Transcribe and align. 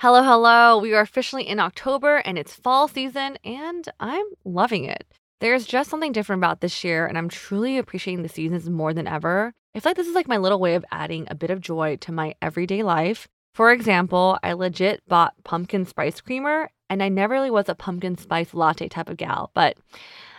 Hello, 0.00 0.22
hello. 0.22 0.78
We 0.78 0.94
are 0.94 1.00
officially 1.00 1.42
in 1.42 1.58
October 1.58 2.18
and 2.18 2.38
it's 2.38 2.54
fall 2.54 2.86
season, 2.86 3.36
and 3.42 3.88
I'm 3.98 4.26
loving 4.44 4.84
it. 4.84 5.04
There's 5.40 5.66
just 5.66 5.90
something 5.90 6.12
different 6.12 6.38
about 6.38 6.60
this 6.60 6.84
year, 6.84 7.04
and 7.04 7.18
I'm 7.18 7.28
truly 7.28 7.78
appreciating 7.78 8.22
the 8.22 8.28
seasons 8.28 8.70
more 8.70 8.94
than 8.94 9.08
ever. 9.08 9.52
I 9.74 9.80
feel 9.80 9.90
like 9.90 9.96
this 9.96 10.06
is 10.06 10.14
like 10.14 10.28
my 10.28 10.36
little 10.36 10.60
way 10.60 10.76
of 10.76 10.84
adding 10.92 11.26
a 11.28 11.34
bit 11.34 11.50
of 11.50 11.60
joy 11.60 11.96
to 11.96 12.12
my 12.12 12.36
everyday 12.40 12.84
life. 12.84 13.26
For 13.54 13.72
example, 13.72 14.38
I 14.40 14.52
legit 14.52 15.02
bought 15.08 15.34
pumpkin 15.42 15.84
spice 15.84 16.20
creamer, 16.20 16.70
and 16.88 17.02
I 17.02 17.08
never 17.08 17.34
really 17.34 17.50
was 17.50 17.68
a 17.68 17.74
pumpkin 17.74 18.16
spice 18.16 18.54
latte 18.54 18.86
type 18.86 19.08
of 19.08 19.16
gal, 19.16 19.50
but 19.52 19.78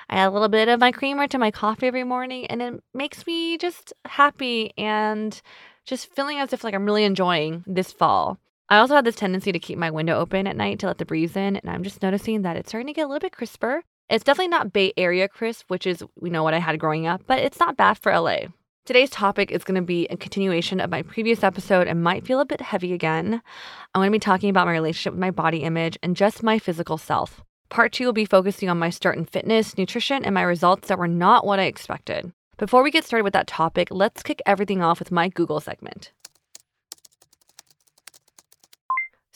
I 0.09 0.19
add 0.19 0.29
a 0.29 0.31
little 0.31 0.47
bit 0.47 0.69
of 0.69 0.79
my 0.79 0.94
creamer 0.94 1.27
to 1.27 1.38
my 1.38 1.51
coffee 1.51 1.88
every 1.88 2.05
morning, 2.05 2.45
and 2.45 2.61
it 2.61 2.81
makes 2.94 3.27
me 3.27 3.57
just 3.57 3.91
happy 4.05 4.71
and 4.77 5.41
just 5.83 6.16
feeling 6.16 6.38
as 6.38 6.53
if 6.53 6.63
like 6.63 6.73
I'm 6.73 6.85
really 6.85 7.03
enjoying 7.03 7.66
this 7.67 7.91
fall. 7.91 8.38
I 8.72 8.78
also 8.78 8.94
have 8.94 9.06
this 9.06 9.16
tendency 9.16 9.52
to 9.52 9.58
keep 9.58 9.80
my 9.80 9.89
window 9.89 10.20
open 10.20 10.45
at 10.45 10.56
night 10.56 10.78
to 10.80 10.88
let 10.88 11.00
the 11.00 11.06
breeze 11.06 11.36
in, 11.36 11.56
and 11.56 11.70
I'm 11.70 11.81
just 11.81 12.03
noticing 12.03 12.44
that 12.44 12.56
it's 12.56 12.70
starting 12.70 12.86
to 12.86 12.94
get 12.94 13.06
a 13.06 13.08
little 13.08 13.20
bit 13.20 13.31
crisper. 13.31 13.81
It's 14.12 14.23
definitely 14.23 14.50
not 14.50 14.72
Bay 14.72 14.94
Area 14.95 15.28
crisp, 15.28 15.66
which 15.70 15.88
is 15.88 16.03
you 16.22 16.30
know 16.30 16.44
what 16.44 16.53
I 16.53 16.59
had 16.59 16.80
growing 16.80 17.08
up, 17.08 17.23
but 17.25 17.40
it's 17.40 17.59
not 17.59 17.78
bad 17.78 17.97
for 17.97 18.16
LA. 18.16 18.42
Today's 18.86 19.09
topic 19.09 19.52
is 19.52 19.64
going 19.64 19.75
to 19.75 19.81
be 19.81 20.06
a 20.08 20.17
continuation 20.17 20.80
of 20.80 20.92
my 20.92 21.02
previous 21.02 21.44
episode 21.44 21.88
and 21.88 22.03
might 22.03 22.28
feel 22.28 22.40
a 22.40 22.45
bit 22.45 22.62
heavy 22.62 22.94
again. 22.94 23.42
I'm 23.94 24.00
going 24.00 24.08
to 24.08 24.12
be 24.12 24.20
talking 24.20 24.52
about 24.52 24.67
my 24.67 24.73
relationship 24.73 25.14
with 25.14 25.20
my 25.20 25.31
body 25.31 25.64
image 25.64 25.97
and 26.03 26.16
just 26.16 26.44
my 26.44 26.59
physical 26.59 27.00
self. 27.00 27.42
Part 27.70 27.92
two 27.92 28.06
will 28.06 28.14
be 28.14 28.25
focusing 28.25 28.70
on 28.70 28.80
my 28.80 28.92
start 28.92 29.17
in 29.17 29.25
fitness, 29.25 29.78
nutrition, 29.78 30.23
and 30.23 30.34
my 30.34 30.42
results 30.44 30.88
that 30.88 30.97
were 31.00 31.08
not 31.08 31.45
what 31.45 31.59
I 31.59 31.64
expected. 31.64 32.31
Before 32.58 32.84
we 32.84 32.92
get 32.92 33.06
started 33.06 33.23
with 33.23 33.34
that 33.34 33.47
topic, 33.47 33.88
let's 33.90 34.22
kick 34.22 34.42
everything 34.45 34.81
off 34.81 35.00
with 35.00 35.12
my 35.12 35.30
Google 35.30 35.59
segment. 35.59 36.12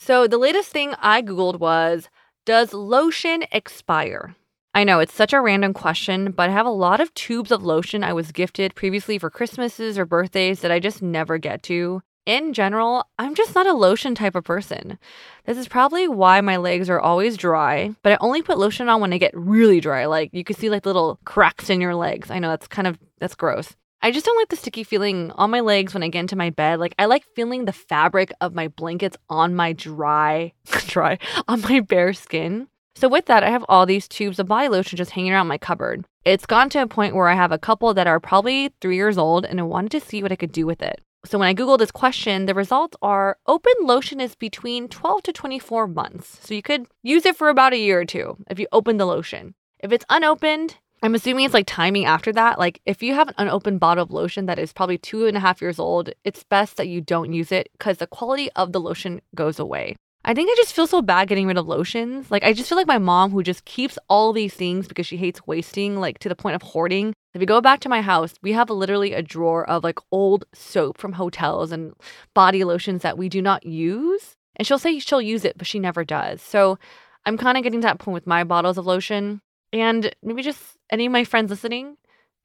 So 0.06 0.26
the 0.26 0.36
latest 0.36 0.70
thing 0.70 0.92
I 1.00 1.22
Googled 1.22 1.58
was 1.58 2.10
Does 2.44 2.74
lotion 2.74 3.44
expire? 3.50 4.36
I 4.74 4.84
know 4.84 5.00
it's 5.00 5.14
such 5.14 5.32
a 5.32 5.40
random 5.40 5.72
question, 5.72 6.30
but 6.32 6.50
I 6.50 6.52
have 6.52 6.66
a 6.66 6.70
lot 6.70 7.00
of 7.00 7.14
tubes 7.14 7.50
of 7.50 7.64
lotion 7.64 8.04
I 8.04 8.12
was 8.12 8.30
gifted 8.30 8.74
previously 8.74 9.18
for 9.18 9.30
Christmases 9.30 9.98
or 9.98 10.04
birthdays 10.04 10.60
that 10.60 10.70
I 10.70 10.78
just 10.78 11.00
never 11.00 11.38
get 11.38 11.62
to. 11.62 12.02
In 12.26 12.52
general, 12.52 13.06
I'm 13.18 13.34
just 13.34 13.54
not 13.54 13.66
a 13.66 13.72
lotion 13.72 14.14
type 14.14 14.34
of 14.34 14.44
person. 14.44 14.98
This 15.46 15.56
is 15.56 15.68
probably 15.68 16.06
why 16.06 16.42
my 16.42 16.58
legs 16.58 16.90
are 16.90 17.00
always 17.00 17.38
dry, 17.38 17.94
but 18.02 18.12
I 18.12 18.18
only 18.20 18.42
put 18.42 18.58
lotion 18.58 18.90
on 18.90 19.00
when 19.00 19.14
I 19.14 19.16
get 19.16 19.34
really 19.34 19.80
dry. 19.80 20.04
Like 20.04 20.28
you 20.34 20.44
can 20.44 20.54
see 20.54 20.68
like 20.68 20.84
little 20.84 21.18
cracks 21.24 21.70
in 21.70 21.80
your 21.80 21.94
legs. 21.94 22.30
I 22.30 22.40
know 22.40 22.50
that's 22.50 22.68
kind 22.68 22.86
of 22.86 22.98
that's 23.20 23.34
gross. 23.34 23.74
I 24.04 24.10
just 24.10 24.26
don't 24.26 24.36
like 24.36 24.50
the 24.50 24.56
sticky 24.56 24.84
feeling 24.84 25.30
on 25.30 25.50
my 25.50 25.60
legs 25.60 25.94
when 25.94 26.02
I 26.02 26.08
get 26.08 26.20
into 26.20 26.36
my 26.36 26.50
bed. 26.50 26.78
Like 26.78 26.94
I 26.98 27.06
like 27.06 27.24
feeling 27.34 27.64
the 27.64 27.72
fabric 27.72 28.34
of 28.42 28.54
my 28.54 28.68
blankets 28.68 29.16
on 29.30 29.54
my 29.54 29.72
dry, 29.72 30.52
dry, 30.86 31.18
on 31.48 31.62
my 31.62 31.80
bare 31.80 32.12
skin. 32.12 32.68
So 32.96 33.08
with 33.08 33.24
that, 33.26 33.42
I 33.42 33.48
have 33.48 33.64
all 33.66 33.86
these 33.86 34.06
tubes 34.06 34.38
of 34.38 34.46
body 34.46 34.68
lotion 34.68 34.98
just 34.98 35.12
hanging 35.12 35.32
around 35.32 35.46
my 35.46 35.56
cupboard. 35.56 36.04
It's 36.26 36.44
gone 36.44 36.68
to 36.70 36.82
a 36.82 36.86
point 36.86 37.14
where 37.14 37.28
I 37.28 37.34
have 37.34 37.50
a 37.50 37.56
couple 37.56 37.94
that 37.94 38.06
are 38.06 38.20
probably 38.20 38.74
three 38.82 38.96
years 38.96 39.16
old 39.16 39.46
and 39.46 39.58
I 39.58 39.62
wanted 39.62 39.92
to 39.92 40.00
see 40.00 40.22
what 40.22 40.32
I 40.32 40.36
could 40.36 40.52
do 40.52 40.66
with 40.66 40.82
it. 40.82 41.00
So 41.24 41.38
when 41.38 41.48
I 41.48 41.54
Googled 41.54 41.78
this 41.78 41.90
question, 41.90 42.44
the 42.44 42.52
results 42.52 42.98
are 43.00 43.38
open 43.46 43.72
lotion 43.80 44.20
is 44.20 44.34
between 44.34 44.86
12 44.88 45.22
to 45.22 45.32
24 45.32 45.86
months. 45.86 46.40
So 46.42 46.52
you 46.52 46.60
could 46.60 46.88
use 47.02 47.24
it 47.24 47.36
for 47.36 47.48
about 47.48 47.72
a 47.72 47.78
year 47.78 48.00
or 48.00 48.04
two 48.04 48.36
if 48.50 48.58
you 48.58 48.66
open 48.70 48.98
the 48.98 49.06
lotion. 49.06 49.54
If 49.80 49.92
it's 49.92 50.04
unopened, 50.10 50.76
I'm 51.04 51.14
assuming 51.14 51.44
it's 51.44 51.52
like 51.52 51.66
timing 51.66 52.06
after 52.06 52.32
that. 52.32 52.58
Like, 52.58 52.80
if 52.86 53.02
you 53.02 53.12
have 53.12 53.28
an 53.28 53.34
unopened 53.36 53.78
bottle 53.78 54.04
of 54.04 54.10
lotion 54.10 54.46
that 54.46 54.58
is 54.58 54.72
probably 54.72 54.96
two 54.96 55.26
and 55.26 55.36
a 55.36 55.40
half 55.40 55.60
years 55.60 55.78
old, 55.78 56.08
it's 56.24 56.44
best 56.44 56.78
that 56.78 56.88
you 56.88 57.02
don't 57.02 57.34
use 57.34 57.52
it 57.52 57.68
because 57.72 57.98
the 57.98 58.06
quality 58.06 58.50
of 58.52 58.72
the 58.72 58.80
lotion 58.80 59.20
goes 59.34 59.58
away. 59.58 59.96
I 60.24 60.32
think 60.32 60.48
I 60.50 60.54
just 60.56 60.72
feel 60.72 60.86
so 60.86 61.02
bad 61.02 61.28
getting 61.28 61.46
rid 61.46 61.58
of 61.58 61.68
lotions. 61.68 62.30
Like, 62.30 62.42
I 62.42 62.54
just 62.54 62.70
feel 62.70 62.78
like 62.78 62.86
my 62.86 62.96
mom 62.96 63.32
who 63.32 63.42
just 63.42 63.66
keeps 63.66 63.98
all 64.08 64.32
these 64.32 64.54
things 64.54 64.88
because 64.88 65.06
she 65.06 65.18
hates 65.18 65.46
wasting, 65.46 66.00
like 66.00 66.20
to 66.20 66.30
the 66.30 66.34
point 66.34 66.56
of 66.56 66.62
hoarding. 66.62 67.12
If 67.34 67.42
you 67.42 67.46
go 67.46 67.60
back 67.60 67.80
to 67.80 67.90
my 67.90 68.00
house, 68.00 68.32
we 68.40 68.52
have 68.52 68.70
literally 68.70 69.12
a 69.12 69.20
drawer 69.20 69.68
of 69.68 69.84
like 69.84 69.98
old 70.10 70.46
soap 70.54 70.96
from 70.96 71.12
hotels 71.12 71.70
and 71.70 71.92
body 72.32 72.64
lotions 72.64 73.02
that 73.02 73.18
we 73.18 73.28
do 73.28 73.42
not 73.42 73.66
use. 73.66 74.36
And 74.56 74.66
she'll 74.66 74.78
say 74.78 74.98
she'll 75.00 75.20
use 75.20 75.44
it, 75.44 75.58
but 75.58 75.66
she 75.66 75.78
never 75.78 76.02
does. 76.02 76.40
So 76.40 76.78
I'm 77.26 77.36
kind 77.36 77.58
of 77.58 77.62
getting 77.62 77.82
to 77.82 77.88
that 77.88 77.98
point 77.98 78.14
with 78.14 78.26
my 78.26 78.42
bottles 78.42 78.78
of 78.78 78.86
lotion. 78.86 79.42
And 79.70 80.14
maybe 80.22 80.40
just 80.40 80.78
any 80.94 81.06
of 81.06 81.12
my 81.12 81.24
friends 81.24 81.50
listening, 81.50 81.96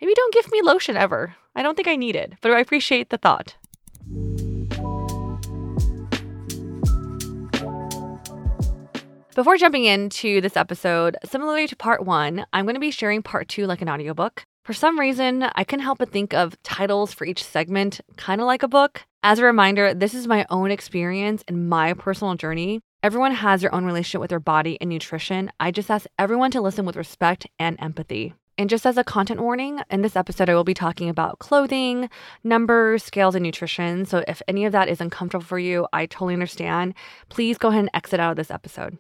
maybe 0.01 0.13
don't 0.15 0.33
give 0.33 0.51
me 0.51 0.63
lotion 0.63 0.97
ever. 0.97 1.35
I 1.55 1.61
don't 1.61 1.75
think 1.75 1.87
I 1.87 1.95
need 1.95 2.15
it, 2.15 2.33
but 2.41 2.51
I 2.51 2.59
appreciate 2.59 3.11
the 3.11 3.17
thought. 3.19 3.55
Before 9.35 9.55
jumping 9.55 9.85
into 9.85 10.41
this 10.41 10.57
episode, 10.57 11.15
similarly 11.23 11.67
to 11.67 11.75
part 11.75 12.03
one, 12.03 12.47
I'm 12.51 12.65
going 12.65 12.73
to 12.73 12.79
be 12.81 12.89
sharing 12.89 13.21
part 13.21 13.47
two 13.47 13.67
like 13.67 13.83
an 13.83 13.89
audiobook. 13.89 14.43
For 14.65 14.73
some 14.73 14.99
reason, 14.99 15.43
I 15.43 15.63
couldn't 15.63 15.85
help 15.85 15.99
but 15.99 16.11
think 16.11 16.33
of 16.33 16.61
titles 16.63 17.13
for 17.13 17.25
each 17.25 17.43
segment 17.43 18.01
kind 18.17 18.41
of 18.41 18.47
like 18.47 18.63
a 18.63 18.67
book. 18.67 19.03
As 19.21 19.37
a 19.37 19.45
reminder, 19.45 19.93
this 19.93 20.15
is 20.15 20.27
my 20.27 20.47
own 20.49 20.71
experience 20.71 21.43
and 21.47 21.69
my 21.69 21.93
personal 21.93 22.33
journey. 22.33 22.81
Everyone 23.01 23.31
has 23.31 23.61
their 23.61 23.73
own 23.73 23.85
relationship 23.85 24.19
with 24.19 24.29
their 24.29 24.41
body 24.41 24.77
and 24.81 24.89
nutrition. 24.89 25.49
I 25.57 25.71
just 25.71 25.89
ask 25.89 26.05
everyone 26.17 26.51
to 26.51 26.59
listen 26.59 26.83
with 26.83 26.97
respect 26.97 27.47
and 27.57 27.77
empathy. 27.79 28.33
And 28.57 28.69
just 28.69 28.85
as 28.85 28.97
a 28.97 29.05
content 29.05 29.39
warning, 29.39 29.79
in 29.89 30.01
this 30.01 30.17
episode, 30.17 30.49
I 30.49 30.53
will 30.53 30.65
be 30.65 30.73
talking 30.73 31.07
about 31.07 31.39
clothing, 31.39 32.09
numbers, 32.43 33.01
scales, 33.01 33.35
and 33.35 33.43
nutrition. 33.43 34.05
So 34.05 34.25
if 34.27 34.41
any 34.49 34.65
of 34.65 34.73
that 34.73 34.89
is 34.89 34.99
uncomfortable 34.99 35.45
for 35.45 35.57
you, 35.57 35.87
I 35.93 36.07
totally 36.07 36.33
understand. 36.33 36.93
Please 37.29 37.57
go 37.57 37.69
ahead 37.69 37.79
and 37.79 37.89
exit 37.93 38.19
out 38.19 38.31
of 38.31 38.35
this 38.35 38.51
episode. 38.51 38.97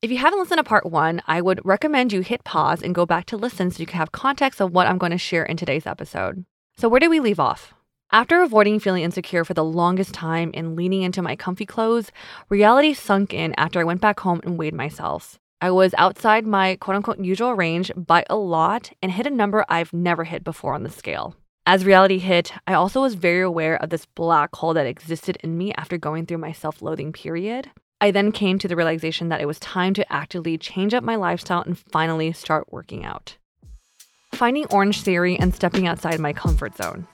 If 0.00 0.10
you 0.10 0.16
haven't 0.16 0.38
listened 0.38 0.56
to 0.56 0.64
part 0.64 0.86
one, 0.86 1.20
I 1.26 1.42
would 1.42 1.60
recommend 1.66 2.14
you 2.14 2.22
hit 2.22 2.44
pause 2.44 2.82
and 2.82 2.94
go 2.94 3.04
back 3.04 3.26
to 3.26 3.36
listen 3.36 3.70
so 3.70 3.80
you 3.80 3.86
can 3.86 3.98
have 3.98 4.10
context 4.10 4.58
of 4.58 4.72
what 4.72 4.86
I'm 4.86 4.96
going 4.96 5.12
to 5.12 5.18
share 5.18 5.44
in 5.44 5.58
today's 5.58 5.86
episode. 5.86 6.46
So, 6.78 6.88
where 6.88 7.00
did 7.00 7.10
we 7.10 7.20
leave 7.20 7.38
off? 7.38 7.73
After 8.14 8.42
avoiding 8.42 8.78
feeling 8.78 9.02
insecure 9.02 9.44
for 9.44 9.54
the 9.54 9.64
longest 9.64 10.14
time 10.14 10.52
and 10.54 10.76
leaning 10.76 11.02
into 11.02 11.20
my 11.20 11.34
comfy 11.34 11.66
clothes, 11.66 12.12
reality 12.48 12.94
sunk 12.94 13.34
in 13.34 13.52
after 13.56 13.80
I 13.80 13.84
went 13.84 14.00
back 14.00 14.20
home 14.20 14.40
and 14.44 14.56
weighed 14.56 14.72
myself. 14.72 15.40
I 15.60 15.72
was 15.72 15.96
outside 15.98 16.46
my 16.46 16.76
quote 16.76 16.94
unquote 16.94 17.18
usual 17.18 17.54
range 17.54 17.90
by 17.96 18.24
a 18.30 18.36
lot 18.36 18.92
and 19.02 19.10
hit 19.10 19.26
a 19.26 19.30
number 19.30 19.64
I've 19.68 19.92
never 19.92 20.22
hit 20.22 20.44
before 20.44 20.74
on 20.74 20.84
the 20.84 20.90
scale. 20.90 21.34
As 21.66 21.84
reality 21.84 22.18
hit, 22.18 22.52
I 22.68 22.74
also 22.74 23.02
was 23.02 23.16
very 23.16 23.42
aware 23.42 23.82
of 23.82 23.90
this 23.90 24.06
black 24.06 24.54
hole 24.54 24.74
that 24.74 24.86
existed 24.86 25.36
in 25.42 25.58
me 25.58 25.72
after 25.74 25.98
going 25.98 26.24
through 26.24 26.38
my 26.38 26.52
self 26.52 26.82
loathing 26.82 27.12
period. 27.12 27.72
I 28.00 28.12
then 28.12 28.30
came 28.30 28.60
to 28.60 28.68
the 28.68 28.76
realization 28.76 29.28
that 29.30 29.40
it 29.40 29.46
was 29.46 29.58
time 29.58 29.92
to 29.94 30.12
actively 30.12 30.56
change 30.56 30.94
up 30.94 31.02
my 31.02 31.16
lifestyle 31.16 31.62
and 31.62 31.76
finally 31.76 32.32
start 32.32 32.72
working 32.72 33.04
out. 33.04 33.38
Finding 34.34 34.66
Orange 34.66 35.02
Theory 35.02 35.36
and 35.36 35.52
stepping 35.52 35.88
outside 35.88 36.20
my 36.20 36.32
comfort 36.32 36.76
zone. 36.76 37.08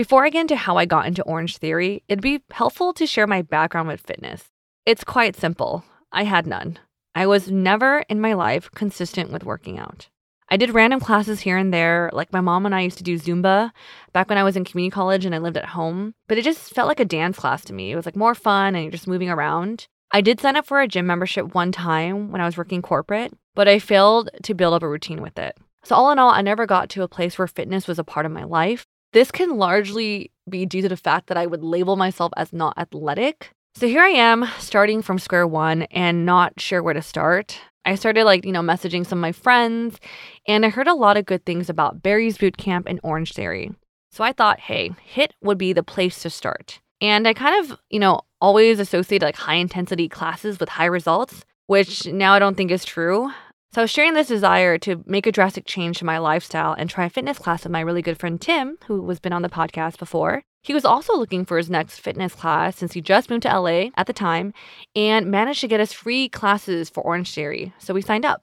Before 0.00 0.24
I 0.24 0.30
get 0.30 0.40
into 0.40 0.56
how 0.56 0.78
I 0.78 0.86
got 0.86 1.04
into 1.04 1.22
Orange 1.24 1.58
Theory, 1.58 2.02
it'd 2.08 2.22
be 2.22 2.42
helpful 2.52 2.94
to 2.94 3.06
share 3.06 3.26
my 3.26 3.42
background 3.42 3.86
with 3.86 4.00
fitness. 4.00 4.44
It's 4.86 5.04
quite 5.04 5.36
simple. 5.36 5.84
I 6.10 6.24
had 6.24 6.46
none. 6.46 6.78
I 7.14 7.26
was 7.26 7.50
never 7.50 7.98
in 8.08 8.18
my 8.18 8.32
life 8.32 8.70
consistent 8.74 9.30
with 9.30 9.44
working 9.44 9.78
out. 9.78 10.08
I 10.48 10.56
did 10.56 10.70
random 10.70 11.00
classes 11.00 11.40
here 11.40 11.58
and 11.58 11.70
there. 11.70 12.08
Like 12.14 12.32
my 12.32 12.40
mom 12.40 12.64
and 12.64 12.74
I 12.74 12.80
used 12.80 12.96
to 12.96 13.04
do 13.04 13.18
Zumba 13.18 13.72
back 14.14 14.30
when 14.30 14.38
I 14.38 14.42
was 14.42 14.56
in 14.56 14.64
community 14.64 14.90
college 14.90 15.26
and 15.26 15.34
I 15.34 15.38
lived 15.38 15.58
at 15.58 15.66
home, 15.66 16.14
but 16.28 16.38
it 16.38 16.44
just 16.44 16.74
felt 16.74 16.88
like 16.88 17.00
a 17.00 17.04
dance 17.04 17.38
class 17.38 17.62
to 17.66 17.74
me. 17.74 17.92
It 17.92 17.96
was 17.96 18.06
like 18.06 18.16
more 18.16 18.34
fun 18.34 18.74
and 18.74 18.82
you're 18.82 18.92
just 18.92 19.06
moving 19.06 19.28
around. 19.28 19.86
I 20.12 20.22
did 20.22 20.40
sign 20.40 20.56
up 20.56 20.64
for 20.64 20.80
a 20.80 20.88
gym 20.88 21.06
membership 21.06 21.54
one 21.54 21.72
time 21.72 22.32
when 22.32 22.40
I 22.40 22.46
was 22.46 22.56
working 22.56 22.80
corporate, 22.80 23.34
but 23.54 23.68
I 23.68 23.78
failed 23.78 24.30
to 24.44 24.54
build 24.54 24.72
up 24.72 24.82
a 24.82 24.88
routine 24.88 25.20
with 25.20 25.38
it. 25.38 25.58
So, 25.84 25.94
all 25.94 26.10
in 26.10 26.18
all, 26.18 26.30
I 26.30 26.40
never 26.40 26.64
got 26.64 26.88
to 26.90 27.02
a 27.02 27.08
place 27.08 27.38
where 27.38 27.46
fitness 27.46 27.86
was 27.86 27.98
a 27.98 28.04
part 28.04 28.24
of 28.24 28.32
my 28.32 28.44
life. 28.44 28.86
This 29.12 29.30
can 29.30 29.56
largely 29.56 30.30
be 30.48 30.66
due 30.66 30.82
to 30.82 30.88
the 30.88 30.96
fact 30.96 31.26
that 31.28 31.36
I 31.36 31.46
would 31.46 31.62
label 31.62 31.96
myself 31.96 32.32
as 32.36 32.52
not 32.52 32.78
athletic. 32.78 33.52
So 33.74 33.86
here 33.86 34.02
I 34.02 34.08
am 34.08 34.48
starting 34.58 35.02
from 35.02 35.18
square 35.18 35.46
one 35.46 35.82
and 35.90 36.26
not 36.26 36.60
sure 36.60 36.82
where 36.82 36.94
to 36.94 37.02
start. 37.02 37.58
I 37.84 37.94
started 37.94 38.24
like, 38.24 38.44
you 38.44 38.52
know, 38.52 38.60
messaging 38.60 39.06
some 39.06 39.18
of 39.18 39.22
my 39.22 39.32
friends 39.32 39.98
and 40.46 40.66
I 40.66 40.68
heard 40.68 40.88
a 40.88 40.94
lot 40.94 41.16
of 41.16 41.26
good 41.26 41.44
things 41.44 41.70
about 41.70 42.02
Barry's 42.02 42.38
Boot 42.38 42.56
Camp 42.56 42.86
and 42.88 43.00
Orange 43.02 43.32
Theory. 43.32 43.72
So 44.12 44.22
I 44.22 44.32
thought, 44.32 44.60
hey, 44.60 44.90
HIIT 45.14 45.30
would 45.42 45.58
be 45.58 45.72
the 45.72 45.82
place 45.82 46.20
to 46.22 46.30
start. 46.30 46.80
And 47.00 47.26
I 47.26 47.32
kind 47.32 47.64
of, 47.64 47.78
you 47.88 47.98
know, 47.98 48.20
always 48.40 48.80
associated 48.80 49.24
like 49.24 49.36
high 49.36 49.54
intensity 49.54 50.08
classes 50.08 50.58
with 50.58 50.68
high 50.68 50.86
results, 50.86 51.44
which 51.66 52.06
now 52.06 52.32
I 52.32 52.38
don't 52.38 52.56
think 52.56 52.70
is 52.70 52.84
true. 52.84 53.30
So 53.72 53.80
I 53.80 53.84
was 53.84 53.90
sharing 53.92 54.14
this 54.14 54.26
desire 54.26 54.78
to 54.78 55.04
make 55.06 55.28
a 55.28 55.32
drastic 55.32 55.64
change 55.64 55.98
to 55.98 56.04
my 56.04 56.18
lifestyle 56.18 56.72
and 56.72 56.90
try 56.90 57.04
a 57.04 57.10
fitness 57.10 57.38
class 57.38 57.62
with 57.62 57.70
my 57.70 57.80
really 57.80 58.02
good 58.02 58.18
friend 58.18 58.40
Tim, 58.40 58.78
who 58.88 59.08
has 59.10 59.20
been 59.20 59.32
on 59.32 59.42
the 59.42 59.48
podcast 59.48 59.96
before. 59.96 60.42
He 60.64 60.74
was 60.74 60.84
also 60.84 61.16
looking 61.16 61.44
for 61.44 61.56
his 61.56 61.70
next 61.70 62.00
fitness 62.00 62.34
class 62.34 62.76
since 62.76 62.94
he 62.94 63.00
just 63.00 63.30
moved 63.30 63.44
to 63.44 63.60
LA 63.60 63.90
at 63.96 64.08
the 64.08 64.12
time 64.12 64.52
and 64.96 65.30
managed 65.30 65.60
to 65.60 65.68
get 65.68 65.78
us 65.78 65.92
free 65.92 66.28
classes 66.28 66.90
for 66.90 67.04
Orange 67.04 67.32
Theory. 67.32 67.72
So 67.78 67.94
we 67.94 68.02
signed 68.02 68.24
up. 68.24 68.42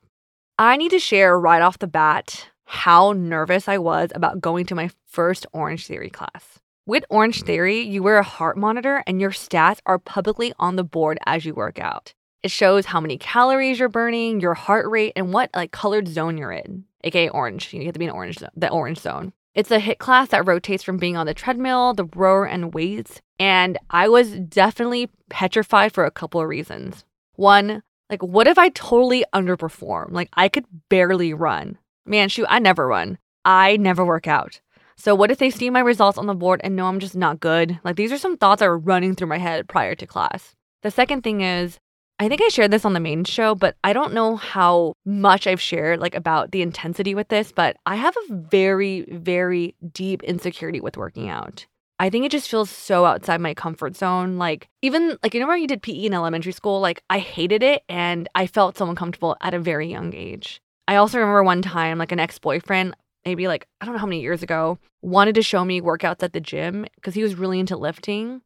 I 0.57 0.77
need 0.77 0.91
to 0.91 0.99
share 0.99 1.37
right 1.37 1.61
off 1.61 1.79
the 1.79 1.87
bat 1.87 2.49
how 2.63 3.11
nervous 3.11 3.67
I 3.67 3.79
was 3.79 4.11
about 4.15 4.39
going 4.39 4.65
to 4.67 4.75
my 4.75 4.89
first 5.05 5.45
Orange 5.51 5.87
Theory 5.87 6.09
class. 6.09 6.59
With 6.85 7.03
Orange 7.09 7.43
Theory, 7.43 7.81
you 7.81 8.01
wear 8.01 8.17
a 8.17 8.23
heart 8.23 8.57
monitor 8.57 9.03
and 9.05 9.19
your 9.19 9.31
stats 9.31 9.79
are 9.85 9.99
publicly 9.99 10.53
on 10.57 10.77
the 10.77 10.85
board 10.85 11.19
as 11.25 11.43
you 11.43 11.53
work 11.53 11.79
out. 11.79 12.13
It 12.43 12.51
shows 12.51 12.85
how 12.85 13.01
many 13.01 13.17
calories 13.17 13.79
you're 13.79 13.89
burning, 13.89 14.39
your 14.39 14.53
heart 14.53 14.87
rate, 14.89 15.13
and 15.15 15.33
what 15.33 15.49
like 15.55 15.71
colored 15.71 16.07
zone 16.07 16.37
you're 16.37 16.51
in, 16.51 16.85
aka 17.03 17.29
orange. 17.29 17.73
You 17.73 17.83
have 17.85 17.93
to 17.93 17.99
be 17.99 18.05
in 18.05 18.11
orange, 18.11 18.37
the 18.55 18.69
orange 18.69 18.99
zone. 18.99 19.33
It's 19.53 19.71
a 19.71 19.79
HIIT 19.79 19.97
class 19.97 20.29
that 20.29 20.45
rotates 20.45 20.83
from 20.83 20.97
being 20.97 21.17
on 21.17 21.25
the 21.25 21.33
treadmill, 21.33 21.95
the 21.95 22.05
rower, 22.15 22.45
and 22.45 22.75
weights. 22.75 23.21
And 23.39 23.79
I 23.89 24.07
was 24.07 24.33
definitely 24.33 25.09
petrified 25.29 25.93
for 25.93 26.05
a 26.05 26.11
couple 26.11 26.39
of 26.39 26.47
reasons. 26.47 27.05
One, 27.33 27.81
like, 28.09 28.21
what 28.21 28.47
if 28.47 28.59
I 28.59 28.69
totally 28.69 29.25
underperform? 29.33 30.11
Like, 30.11 30.29
I 30.33 30.47
could 30.47 30.65
barely 30.89 31.33
run. 31.33 31.79
Man, 32.05 32.29
shoot, 32.29 32.45
I 32.49 32.59
never 32.59 32.87
run. 32.87 33.17
I 33.43 33.77
never 33.77 34.05
work 34.05 34.27
out. 34.27 34.61
So, 34.95 35.13
what 35.15 35.31
if 35.31 35.39
they 35.39 35.49
see 35.49 35.69
my 35.69 35.79
results 35.79 36.17
on 36.17 36.27
the 36.27 36.35
board 36.35 36.61
and 36.63 36.75
know 36.75 36.85
I'm 36.85 36.99
just 36.99 37.15
not 37.15 37.39
good? 37.39 37.79
Like, 37.83 37.95
these 37.95 38.11
are 38.11 38.17
some 38.17 38.37
thoughts 38.37 38.59
that 38.59 38.67
were 38.67 38.77
running 38.77 39.15
through 39.15 39.27
my 39.27 39.37
head 39.39 39.67
prior 39.67 39.95
to 39.95 40.05
class. 40.05 40.55
The 40.83 40.91
second 40.91 41.23
thing 41.23 41.41
is, 41.41 41.79
I 42.19 42.29
think 42.29 42.41
I 42.41 42.47
shared 42.47 42.71
this 42.71 42.85
on 42.85 42.93
the 42.93 42.99
main 42.99 43.23
show, 43.25 43.53
but 43.53 43.75
I 43.83 43.93
don't 43.93 44.13
know 44.13 44.37
how 44.37 44.93
much 45.05 45.45
I've 45.45 45.61
shared 45.61 45.99
like 45.99 46.15
about 46.15 46.51
the 46.51 46.63
intensity 46.63 47.13
with 47.13 47.27
this, 47.27 47.51
but 47.51 47.77
I 47.85 47.95
have 47.95 48.15
a 48.17 48.33
very 48.33 49.01
very 49.01 49.75
deep 49.93 50.23
insecurity 50.23 50.79
with 50.79 50.97
working 50.97 51.29
out. 51.29 51.67
I 51.99 52.09
think 52.09 52.25
it 52.25 52.31
just 52.31 52.49
feels 52.49 52.69
so 52.69 53.05
outside 53.05 53.39
my 53.39 53.53
comfort 53.53 53.95
zone. 53.95 54.37
Like 54.37 54.67
even 54.81 55.17
like 55.21 55.35
you 55.35 55.39
know 55.39 55.47
where 55.47 55.57
you 55.57 55.67
did 55.67 55.83
PE 55.83 56.05
in 56.05 56.13
elementary 56.13 56.53
school, 56.53 56.79
like 56.79 57.03
I 57.09 57.19
hated 57.19 57.61
it 57.61 57.83
and 57.87 58.27
I 58.33 58.47
felt 58.47 58.77
so 58.77 58.89
uncomfortable 58.89 59.37
at 59.41 59.53
a 59.53 59.59
very 59.59 59.87
young 59.87 60.15
age. 60.15 60.59
I 60.87 60.95
also 60.95 61.19
remember 61.19 61.43
one 61.43 61.61
time 61.61 61.99
like 61.99 62.11
an 62.11 62.19
ex-boyfriend 62.19 62.95
maybe 63.25 63.47
like 63.47 63.67
I 63.79 63.85
don't 63.85 63.93
know 63.93 63.99
how 63.99 64.07
many 64.07 64.21
years 64.21 64.41
ago 64.41 64.79
wanted 65.03 65.35
to 65.35 65.43
show 65.43 65.63
me 65.63 65.81
workouts 65.81 66.23
at 66.23 66.33
the 66.33 66.39
gym 66.39 66.87
because 66.95 67.13
he 67.13 67.21
was 67.21 67.35
really 67.35 67.59
into 67.59 67.77
lifting. 67.77 68.41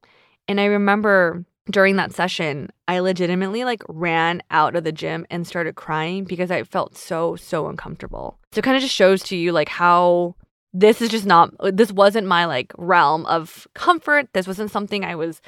And 0.47 0.59
I 0.59 0.65
remember 0.65 1.45
during 1.69 1.95
that 1.97 2.13
session, 2.13 2.69
I 2.87 2.99
legitimately 2.99 3.63
like 3.63 3.83
ran 3.87 4.41
out 4.49 4.75
of 4.75 4.83
the 4.83 4.91
gym 4.91 5.25
and 5.29 5.45
started 5.45 5.75
crying 5.75 6.23
because 6.23 6.49
I 6.51 6.63
felt 6.63 6.97
so, 6.97 7.35
so 7.35 7.67
uncomfortable. 7.67 8.39
So 8.51 8.59
it 8.59 8.63
kind 8.63 8.75
of 8.75 8.81
just 8.81 8.95
shows 8.95 9.21
to 9.23 9.35
you 9.35 9.51
like 9.51 9.69
how 9.69 10.35
this 10.73 11.01
is 11.01 11.09
just 11.09 11.25
not, 11.25 11.53
this 11.75 11.91
wasn't 11.91 12.27
my 12.27 12.45
like 12.45 12.73
realm 12.77 13.25
of 13.27 13.67
comfort. 13.75 14.29
This 14.33 14.47
wasn't 14.47 14.71
something 14.71 15.05
I 15.05 15.15
was 15.15 15.41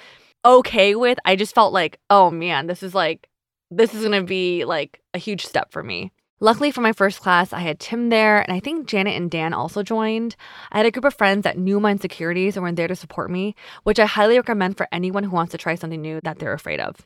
okay 0.45 0.95
with. 0.95 1.18
I 1.25 1.36
just 1.36 1.56
felt 1.56 1.74
like, 1.74 2.00
oh 2.10 2.30
man, 2.30 2.68
this 2.68 2.83
is 2.83 2.94
like, 2.94 3.30
this 3.71 3.94
is 3.94 4.01
going 4.01 4.21
to 4.21 4.27
be 4.27 4.65
like 4.65 5.01
a 5.13 5.18
huge 5.18 5.45
step 5.45 5.71
for 5.71 5.81
me. 5.81 6.12
Luckily 6.43 6.71
for 6.71 6.81
my 6.81 6.91
first 6.91 7.21
class, 7.21 7.53
I 7.53 7.61
had 7.61 7.79
Tim 7.79 8.09
there, 8.09 8.41
and 8.41 8.51
I 8.51 8.59
think 8.59 8.85
Janet 8.85 9.15
and 9.15 9.31
Dan 9.31 9.53
also 9.53 9.81
joined. 9.81 10.35
I 10.73 10.77
had 10.79 10.85
a 10.85 10.91
group 10.91 11.05
of 11.05 11.13
friends 11.13 11.43
that 11.43 11.57
knew 11.57 11.79
my 11.79 11.91
insecurities 11.91 12.57
and 12.57 12.65
were 12.65 12.71
there 12.73 12.89
to 12.89 12.97
support 12.97 13.31
me, 13.31 13.55
which 13.83 13.97
I 13.97 14.05
highly 14.05 14.35
recommend 14.35 14.75
for 14.75 14.89
anyone 14.91 15.23
who 15.23 15.31
wants 15.31 15.53
to 15.53 15.57
try 15.57 15.75
something 15.75 16.01
new 16.01 16.19
that 16.25 16.39
they're 16.39 16.51
afraid 16.51 16.81
of. 16.81 16.97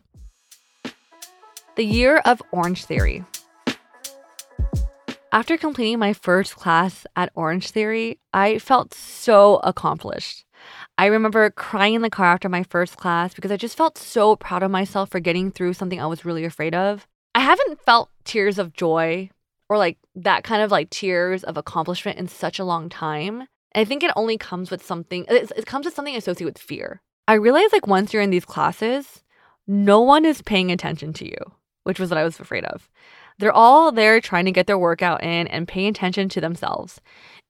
The 1.75 1.85
year 1.85 2.17
of 2.25 2.41
Orange 2.51 2.85
Theory. 2.85 3.25
After 5.31 5.55
completing 5.55 5.99
my 5.99 6.13
first 6.13 6.55
class 6.55 7.05
at 7.15 7.31
Orange 7.35 7.69
Theory, 7.69 8.17
I 8.33 8.57
felt 8.57 8.95
so 8.95 9.57
accomplished. 9.57 10.45
I 10.97 11.05
remember 11.05 11.51
crying 11.51 11.93
in 11.93 12.01
the 12.01 12.09
car 12.09 12.33
after 12.33 12.49
my 12.49 12.63
first 12.63 12.97
class 12.97 13.35
because 13.35 13.51
I 13.51 13.57
just 13.57 13.77
felt 13.77 13.99
so 13.99 14.35
proud 14.35 14.63
of 14.63 14.71
myself 14.71 15.11
for 15.11 15.19
getting 15.19 15.51
through 15.51 15.73
something 15.73 16.01
I 16.01 16.07
was 16.07 16.25
really 16.25 16.43
afraid 16.43 16.73
of. 16.73 17.05
I 17.37 17.41
haven't 17.41 17.79
felt 17.85 18.09
tears 18.23 18.57
of 18.57 18.73
joy 18.73 19.29
or 19.69 19.77
like 19.77 19.99
that 20.15 20.43
kind 20.43 20.63
of 20.63 20.71
like 20.71 20.89
tears 20.89 21.43
of 21.43 21.55
accomplishment 21.55 22.17
in 22.17 22.27
such 22.27 22.57
a 22.57 22.63
long 22.63 22.89
time. 22.89 23.43
I 23.75 23.85
think 23.85 24.01
it 24.01 24.09
only 24.15 24.39
comes 24.39 24.71
with 24.71 24.83
something, 24.83 25.23
it 25.29 25.67
comes 25.67 25.85
with 25.85 25.93
something 25.93 26.15
associated 26.15 26.45
with 26.55 26.57
fear. 26.57 27.03
I 27.27 27.35
realized 27.35 27.73
like 27.73 27.85
once 27.85 28.11
you're 28.11 28.23
in 28.23 28.31
these 28.31 28.43
classes, 28.43 29.21
no 29.67 30.01
one 30.01 30.25
is 30.25 30.41
paying 30.41 30.71
attention 30.71 31.13
to 31.13 31.25
you, 31.27 31.37
which 31.83 31.99
was 31.99 32.09
what 32.09 32.17
I 32.17 32.23
was 32.23 32.39
afraid 32.39 32.65
of. 32.65 32.89
They're 33.37 33.53
all 33.53 33.91
there 33.91 34.19
trying 34.19 34.45
to 34.45 34.51
get 34.51 34.65
their 34.65 34.79
workout 34.79 35.21
in 35.21 35.45
and 35.45 35.67
paying 35.67 35.89
attention 35.89 36.29
to 36.29 36.41
themselves. 36.41 36.99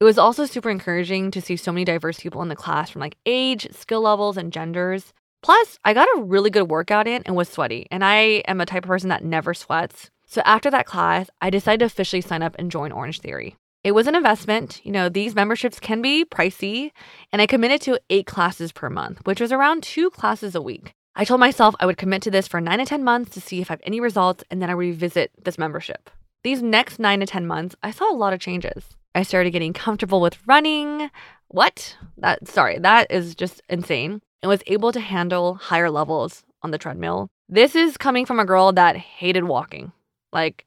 It 0.02 0.04
was 0.04 0.18
also 0.18 0.46
super 0.46 0.70
encouraging 0.70 1.32
to 1.32 1.42
see 1.42 1.56
so 1.56 1.72
many 1.72 1.86
diverse 1.86 2.20
people 2.20 2.42
in 2.42 2.50
the 2.50 2.58
class 2.58 2.90
from 2.90 3.00
like 3.00 3.16
age, 3.26 3.70
skill 3.72 4.02
levels, 4.02 4.36
and 4.36 4.52
genders. 4.52 5.14
Plus, 5.42 5.78
I 5.86 5.94
got 5.94 6.08
a 6.16 6.22
really 6.22 6.50
good 6.50 6.70
workout 6.70 7.08
in 7.08 7.22
and 7.26 7.36
was 7.36 7.50
sweaty, 7.50 7.88
and 7.92 8.04
I 8.04 8.44
am 8.48 8.60
a 8.60 8.66
type 8.66 8.84
of 8.84 8.90
person 8.90 9.10
that 9.10 9.24
never 9.24 9.54
sweats. 9.54 10.10
So 10.26 10.42
after 10.46 10.70
that 10.72 10.86
class, 10.86 11.30
I 11.42 11.50
decided 11.50 11.80
to 11.80 11.86
officially 11.86 12.22
sign 12.22 12.42
up 12.42 12.56
and 12.60 12.72
join 12.72 12.92
Orange 12.92 13.22
Theory. 13.22 13.56
It 13.84 13.92
was 13.92 14.08
an 14.08 14.16
investment. 14.16 14.82
You 14.84 14.92
know, 14.92 15.08
these 15.08 15.36
memberships 15.36 15.80
can 15.80 16.02
be 16.02 16.26
pricey, 16.26 16.92
and 17.32 17.42
I 17.42 17.46
committed 17.46 17.82
to 17.84 18.00
eight 18.10 18.26
classes 18.26 18.72
per 18.72 18.90
month, 18.90 19.22
which 19.24 19.40
was 19.40 19.52
around 19.52 19.84
two 19.84 20.10
classes 20.10 20.56
a 20.56 20.62
week. 20.62 20.92
I 21.16 21.24
told 21.24 21.40
myself 21.40 21.76
I 21.80 21.86
would 21.86 21.98
commit 21.98 22.22
to 22.24 22.32
this 22.32 22.48
for 22.48 22.60
nine 22.60 22.80
to 22.80 22.86
10 22.86 23.04
months 23.04 23.32
to 23.32 23.42
see 23.42 23.62
if 23.62 23.72
I 23.72 23.74
have 23.74 23.82
any 23.86 24.00
results, 24.00 24.44
and 24.52 24.62
then 24.62 24.70
I 24.70 24.74
revisit 24.74 25.32
this 25.42 25.58
membership. 25.58 26.10
These 26.44 26.62
next 26.62 27.00
nine 27.00 27.22
to 27.22 27.26
10 27.26 27.48
months, 27.48 27.76
I 27.82 27.92
saw 27.92 28.12
a 28.12 28.16
lot 28.16 28.34
of 28.34 28.40
changes. 28.40 28.84
I 29.16 29.24
started 29.24 29.52
getting 29.52 29.74
comfortable 29.74 30.20
with 30.20 30.38
running. 30.46 31.10
What? 31.48 31.96
That 32.18 32.48
sorry, 32.48 32.80
that 32.80 33.10
is 33.10 33.34
just 33.34 33.62
insane 33.70 34.22
and 34.42 34.50
was 34.50 34.62
able 34.68 34.92
to 34.92 35.00
handle 35.00 35.56
higher 35.56 35.90
levels 35.90 36.44
on 36.62 36.72
the 36.72 36.78
treadmill. 36.78 37.28
This 37.50 37.76
is 37.76 37.98
coming 37.98 38.26
from 38.26 38.40
a 38.40 38.46
girl 38.46 38.72
that 38.74 38.98
hated 38.98 39.46
walking. 39.46 39.92
Like, 40.34 40.66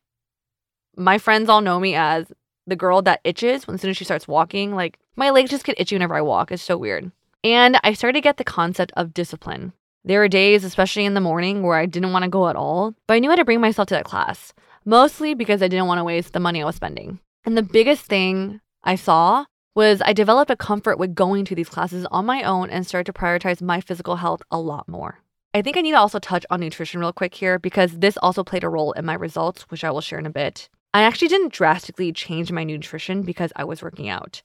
my 0.96 1.18
friends 1.18 1.48
all 1.48 1.60
know 1.60 1.78
me 1.78 1.94
as 1.94 2.32
the 2.66 2.76
girl 2.76 3.02
that 3.02 3.20
itches 3.24 3.66
when 3.66 3.74
as 3.74 3.80
soon 3.80 3.90
as 3.90 3.96
she 3.96 4.04
starts 4.04 4.28
walking. 4.28 4.74
Like, 4.74 4.98
my 5.16 5.30
legs 5.30 5.50
just 5.50 5.64
get 5.64 5.78
itchy 5.78 5.94
whenever 5.94 6.14
I 6.14 6.22
walk. 6.22 6.50
It's 6.50 6.62
so 6.62 6.78
weird. 6.78 7.10
And 7.42 7.78
I 7.82 7.92
started 7.92 8.18
to 8.18 8.22
get 8.22 8.36
the 8.36 8.44
concept 8.44 8.92
of 8.96 9.14
discipline. 9.14 9.72
There 10.04 10.20
were 10.20 10.28
days, 10.28 10.64
especially 10.64 11.04
in 11.04 11.14
the 11.14 11.20
morning, 11.20 11.62
where 11.62 11.76
I 11.76 11.86
didn't 11.86 12.12
want 12.12 12.22
to 12.24 12.30
go 12.30 12.48
at 12.48 12.56
all, 12.56 12.94
but 13.06 13.14
I 13.14 13.18
knew 13.18 13.30
how 13.30 13.36
to 13.36 13.44
bring 13.44 13.60
myself 13.60 13.88
to 13.88 13.94
that 13.94 14.04
class, 14.04 14.54
mostly 14.84 15.34
because 15.34 15.62
I 15.62 15.68
didn't 15.68 15.86
want 15.86 15.98
to 15.98 16.04
waste 16.04 16.32
the 16.32 16.40
money 16.40 16.62
I 16.62 16.66
was 16.66 16.76
spending. 16.76 17.20
And 17.44 17.56
the 17.56 17.62
biggest 17.62 18.06
thing 18.06 18.60
I 18.82 18.94
saw 18.94 19.44
was 19.74 20.02
I 20.04 20.12
developed 20.12 20.50
a 20.50 20.56
comfort 20.56 20.98
with 20.98 21.14
going 21.14 21.44
to 21.46 21.54
these 21.54 21.68
classes 21.68 22.06
on 22.10 22.26
my 22.26 22.42
own 22.42 22.70
and 22.70 22.86
started 22.86 23.12
to 23.12 23.18
prioritize 23.18 23.62
my 23.62 23.80
physical 23.80 24.16
health 24.16 24.42
a 24.50 24.58
lot 24.58 24.88
more. 24.88 25.20
I 25.52 25.62
think 25.62 25.76
I 25.76 25.80
need 25.80 25.92
to 25.92 25.98
also 25.98 26.18
touch 26.18 26.46
on 26.50 26.60
nutrition 26.60 27.00
real 27.00 27.12
quick 27.12 27.34
here 27.34 27.58
because 27.58 27.98
this 27.98 28.16
also 28.18 28.44
played 28.44 28.64
a 28.64 28.68
role 28.68 28.92
in 28.92 29.04
my 29.04 29.14
results, 29.14 29.62
which 29.62 29.82
I 29.84 29.90
will 29.90 30.00
share 30.00 30.18
in 30.18 30.26
a 30.26 30.30
bit. 30.30 30.68
I 30.92 31.02
actually 31.02 31.28
didn't 31.28 31.52
drastically 31.52 32.12
change 32.12 32.50
my 32.50 32.64
nutrition 32.64 33.22
because 33.22 33.52
I 33.56 33.64
was 33.64 33.82
working 33.82 34.08
out. 34.08 34.42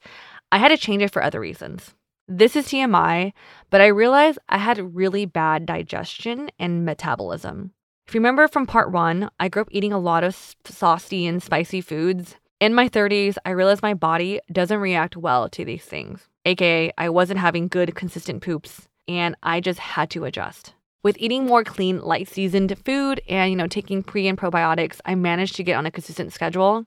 I 0.52 0.58
had 0.58 0.68
to 0.68 0.76
change 0.76 1.02
it 1.02 1.12
for 1.12 1.22
other 1.22 1.40
reasons. 1.40 1.94
This 2.28 2.56
is 2.56 2.66
TMI, 2.66 3.32
but 3.70 3.80
I 3.80 3.86
realized 3.86 4.38
I 4.48 4.58
had 4.58 4.96
really 4.96 5.26
bad 5.26 5.66
digestion 5.66 6.50
and 6.58 6.84
metabolism. 6.84 7.72
If 8.08 8.14
you 8.14 8.20
remember 8.20 8.46
from 8.46 8.66
part 8.66 8.92
one, 8.92 9.30
I 9.38 9.48
grew 9.48 9.62
up 9.62 9.68
eating 9.70 9.92
a 9.92 9.98
lot 9.98 10.24
of 10.24 10.54
saucy 10.64 11.26
and 11.26 11.42
spicy 11.42 11.80
foods, 11.80 12.36
in 12.60 12.74
my 12.74 12.88
30s, 12.88 13.36
I 13.44 13.50
realized 13.50 13.82
my 13.82 13.94
body 13.94 14.40
doesn't 14.50 14.78
react 14.78 15.16
well 15.16 15.48
to 15.50 15.64
these 15.64 15.84
things. 15.84 16.28
AKA, 16.44 16.92
I 16.96 17.08
wasn't 17.08 17.40
having 17.40 17.68
good, 17.68 17.94
consistent 17.94 18.42
poops, 18.42 18.88
and 19.08 19.36
I 19.42 19.60
just 19.60 19.78
had 19.78 20.10
to 20.10 20.24
adjust. 20.24 20.74
With 21.02 21.18
eating 21.18 21.46
more 21.46 21.64
clean, 21.64 22.00
light 22.00 22.28
seasoned 22.28 22.76
food 22.84 23.20
and, 23.28 23.50
you 23.50 23.56
know, 23.56 23.66
taking 23.66 24.02
pre 24.02 24.26
and 24.26 24.38
probiotics, 24.38 25.00
I 25.04 25.14
managed 25.14 25.56
to 25.56 25.62
get 25.62 25.76
on 25.76 25.86
a 25.86 25.90
consistent 25.90 26.32
schedule. 26.32 26.86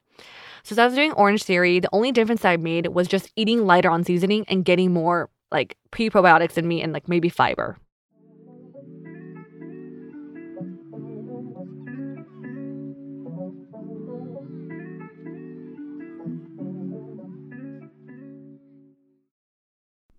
So 0.64 0.74
as 0.74 0.80
I 0.80 0.86
was 0.86 0.96
doing 0.96 1.14
Orange 1.14 1.44
Theory, 1.44 1.80
the 1.80 1.90
only 1.94 2.12
difference 2.12 2.44
I 2.44 2.58
made 2.58 2.88
was 2.88 3.08
just 3.08 3.32
eating 3.36 3.66
lighter 3.66 3.90
on 3.90 4.04
seasoning 4.04 4.46
and 4.50 4.66
getting 4.66 4.92
more 4.92 5.30
like 5.52 5.78
pre-probiotics 5.92 6.58
in 6.58 6.68
me 6.68 6.82
and 6.82 6.92
like 6.94 7.08
maybe 7.08 7.30
fiber. 7.30 7.78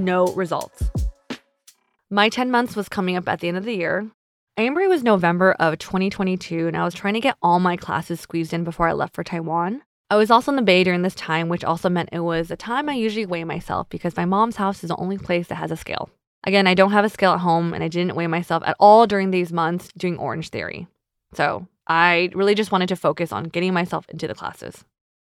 No 0.00 0.28
results. 0.28 0.82
My 2.08 2.30
10 2.30 2.50
months 2.50 2.74
was 2.74 2.88
coming 2.88 3.16
up 3.16 3.28
at 3.28 3.40
the 3.40 3.48
end 3.48 3.58
of 3.58 3.64
the 3.64 3.76
year. 3.76 4.10
Ambry 4.58 4.88
was 4.88 5.02
November 5.02 5.52
of 5.52 5.78
2022, 5.78 6.66
and 6.66 6.76
I 6.76 6.84
was 6.84 6.94
trying 6.94 7.14
to 7.14 7.20
get 7.20 7.36
all 7.42 7.60
my 7.60 7.76
classes 7.76 8.18
squeezed 8.18 8.54
in 8.54 8.64
before 8.64 8.88
I 8.88 8.92
left 8.92 9.14
for 9.14 9.22
Taiwan. 9.22 9.82
I 10.08 10.16
was 10.16 10.30
also 10.30 10.52
in 10.52 10.56
the 10.56 10.62
Bay 10.62 10.84
during 10.84 11.02
this 11.02 11.14
time, 11.14 11.50
which 11.50 11.64
also 11.64 11.90
meant 11.90 12.08
it 12.12 12.20
was 12.20 12.50
a 12.50 12.56
time 12.56 12.88
I 12.88 12.94
usually 12.94 13.26
weigh 13.26 13.44
myself 13.44 13.90
because 13.90 14.16
my 14.16 14.24
mom's 14.24 14.56
house 14.56 14.82
is 14.82 14.88
the 14.88 14.96
only 14.96 15.18
place 15.18 15.48
that 15.48 15.56
has 15.56 15.70
a 15.70 15.76
scale. 15.76 16.08
Again, 16.44 16.66
I 16.66 16.72
don't 16.72 16.92
have 16.92 17.04
a 17.04 17.10
scale 17.10 17.32
at 17.32 17.40
home, 17.40 17.74
and 17.74 17.84
I 17.84 17.88
didn't 17.88 18.16
weigh 18.16 18.26
myself 18.26 18.62
at 18.64 18.76
all 18.80 19.06
during 19.06 19.30
these 19.30 19.52
months 19.52 19.90
doing 19.98 20.16
Orange 20.16 20.48
Theory. 20.48 20.88
So 21.34 21.68
I 21.86 22.30
really 22.34 22.54
just 22.54 22.72
wanted 22.72 22.88
to 22.88 22.96
focus 22.96 23.32
on 23.32 23.44
getting 23.44 23.74
myself 23.74 24.08
into 24.08 24.26
the 24.26 24.34
classes. 24.34 24.82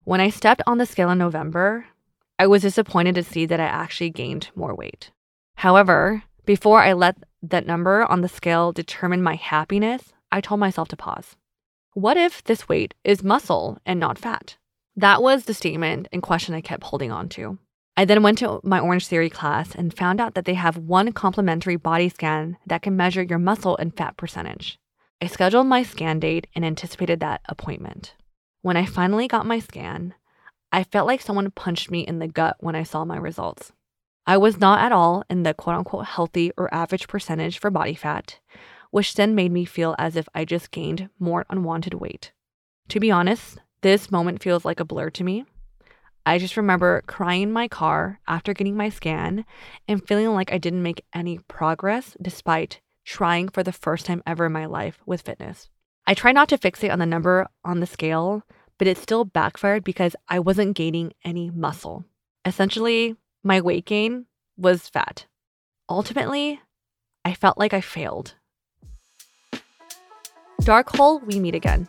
When 0.05 0.21
I 0.21 0.31
stepped 0.31 0.63
on 0.69 0.79
the 0.79 0.87
scale 0.87 1.11
in 1.11 1.19
November, 1.19 1.87
I 2.43 2.47
was 2.49 2.63
disappointed 2.63 3.15
to 3.15 3.23
see 3.23 3.47
that 3.47 3.61
I 3.61 3.67
actually 3.67 4.11
gained 4.11 4.51
more 4.57 4.75
weight. 4.75 5.13
However, 5.55 6.25
before 6.45 6.81
I 6.81 6.93
let 6.93 7.17
that 7.41 7.69
number 7.69 8.05
on 8.11 8.23
the 8.23 8.29
scale 8.29 8.73
determine 8.73 9.23
my 9.23 9.37
happiness, 9.37 10.13
I 10.33 10.41
told 10.41 10.59
myself 10.59 10.89
to 10.89 10.97
pause. 10.97 11.37
What 11.93 12.17
if 12.17 12.43
this 12.43 12.69
weight 12.69 12.95
is 13.05 13.23
muscle 13.23 13.79
and 13.87 14.01
not 14.01 14.19
fat? 14.19 14.57
That 14.97 15.23
was 15.23 15.45
the 15.45 15.55
statement 15.55 16.09
and 16.11 16.21
question 16.21 16.53
I 16.53 16.63
kept 16.63 16.83
holding 16.83 17.13
on 17.13 17.29
to. 17.29 17.61
I 17.97 18.05
then 18.05 18.25
went 18.25 18.39
to 18.39 18.59
my 18.65 18.81
Orange 18.81 19.07
Theory 19.07 19.31
class 19.31 19.77
and 19.77 19.97
found 19.97 20.21
out 20.21 20.35
that 20.35 20.45
they 20.45 20.55
have 20.55 20.77
one 20.77 21.13
complimentary 21.13 21.77
body 21.77 22.09
scan 22.09 22.57
that 22.67 22.83
can 22.83 22.97
measure 22.97 23.23
your 23.23 23.39
muscle 23.39 23.77
and 23.77 23.97
fat 23.97 24.17
percentage. 24.17 24.81
I 25.21 25.29
scheduled 25.29 25.69
my 25.69 25.85
scan 25.85 26.19
date 26.19 26.49
and 26.57 26.65
anticipated 26.65 27.21
that 27.21 27.43
appointment. 27.49 28.17
When 28.63 28.77
I 28.77 28.85
finally 28.85 29.29
got 29.29 29.47
my 29.47 29.61
scan, 29.61 30.15
I 30.73 30.85
felt 30.85 31.07
like 31.07 31.21
someone 31.21 31.51
punched 31.51 31.91
me 31.91 32.01
in 32.01 32.19
the 32.19 32.27
gut 32.27 32.57
when 32.61 32.75
I 32.75 32.83
saw 32.83 33.05
my 33.05 33.19
results. 33.19 33.73
I 34.27 34.39
was 34.39 34.59
not 34.59 34.81
at 34.81 34.93
all 34.93 35.25
in 35.29 35.43
the 35.43 35.53
quote 35.53 35.77
unquote 35.77 36.07
healthy 36.07 36.51
or 36.57 36.73
average 36.73 37.09
percentage 37.09 37.59
for 37.59 37.71
body 37.71 37.95
fat, 37.95 38.39
which 38.91 39.15
then 39.15 39.35
made 39.35 39.53
me 39.53 39.65
feel 39.67 39.95
as 39.99 40.17
if 40.17 40.29
I 40.35 40.45
just 40.45 40.71
gained 40.71 41.11
more 41.19 41.45
unwanted 41.51 41.95
weight. 41.95 42.33
To 42.89 43.01
be 43.01 43.11
honest, 43.11 43.59
this 43.83 44.11
moment 44.11 44.43
feels 44.43 44.65
like 44.65 44.81
a 44.81 44.85
blur 44.85 45.11
to 45.11 45.25
me. 45.25 45.45
I 46.25 46.39
just 46.39 46.57
remember 46.57 47.03
crying 47.07 47.43
in 47.43 47.53
my 47.53 47.67
car 47.67 48.21
after 48.29 48.55
getting 48.55 48.77
my 48.77 48.89
scan 48.89 49.45
and 49.89 50.07
feeling 50.07 50.29
like 50.29 50.53
I 50.53 50.59
didn't 50.59 50.83
make 50.83 51.05
any 51.13 51.39
progress 51.49 52.17
despite 52.23 52.81
trying 53.05 53.49
for 53.49 53.65
the 53.65 53.73
first 53.73 54.07
time 54.07 54.23
ever 54.25 54.47
in 54.47 54.53
my 54.53 54.67
life 54.67 55.01
with 55.05 55.23
fitness. 55.23 55.69
I 56.07 56.15
try 56.15 56.31
not 56.31 56.49
to 56.51 56.59
fixate 56.59 56.93
on 56.93 57.01
the 57.01 57.07
number 57.07 57.49
on 57.65 57.81
the 57.81 57.87
scale, 57.87 58.45
but 58.83 58.89
it 58.89 58.99
still 58.99 59.25
backfired 59.25 59.85
because 59.85 60.17
I 60.29 60.41
wasn't 60.41 60.75
gaining 60.75 61.13
any 61.25 61.51
muscle. 61.51 62.05
Essentially, 62.45 63.15
my 63.45 63.61
weight 63.61 63.85
gain 63.85 64.27
was 64.57 64.89
fat. 64.89 65.27
Ultimately, 65.89 66.61
I 67.25 67.33
felt 67.35 67.59
like 67.59 67.73
I 67.73 67.81
failed. 67.81 68.35
Dark 70.63 70.97
hole, 70.97 71.21
we 71.21 71.39
meet 71.39 71.55
again. 71.55 71.87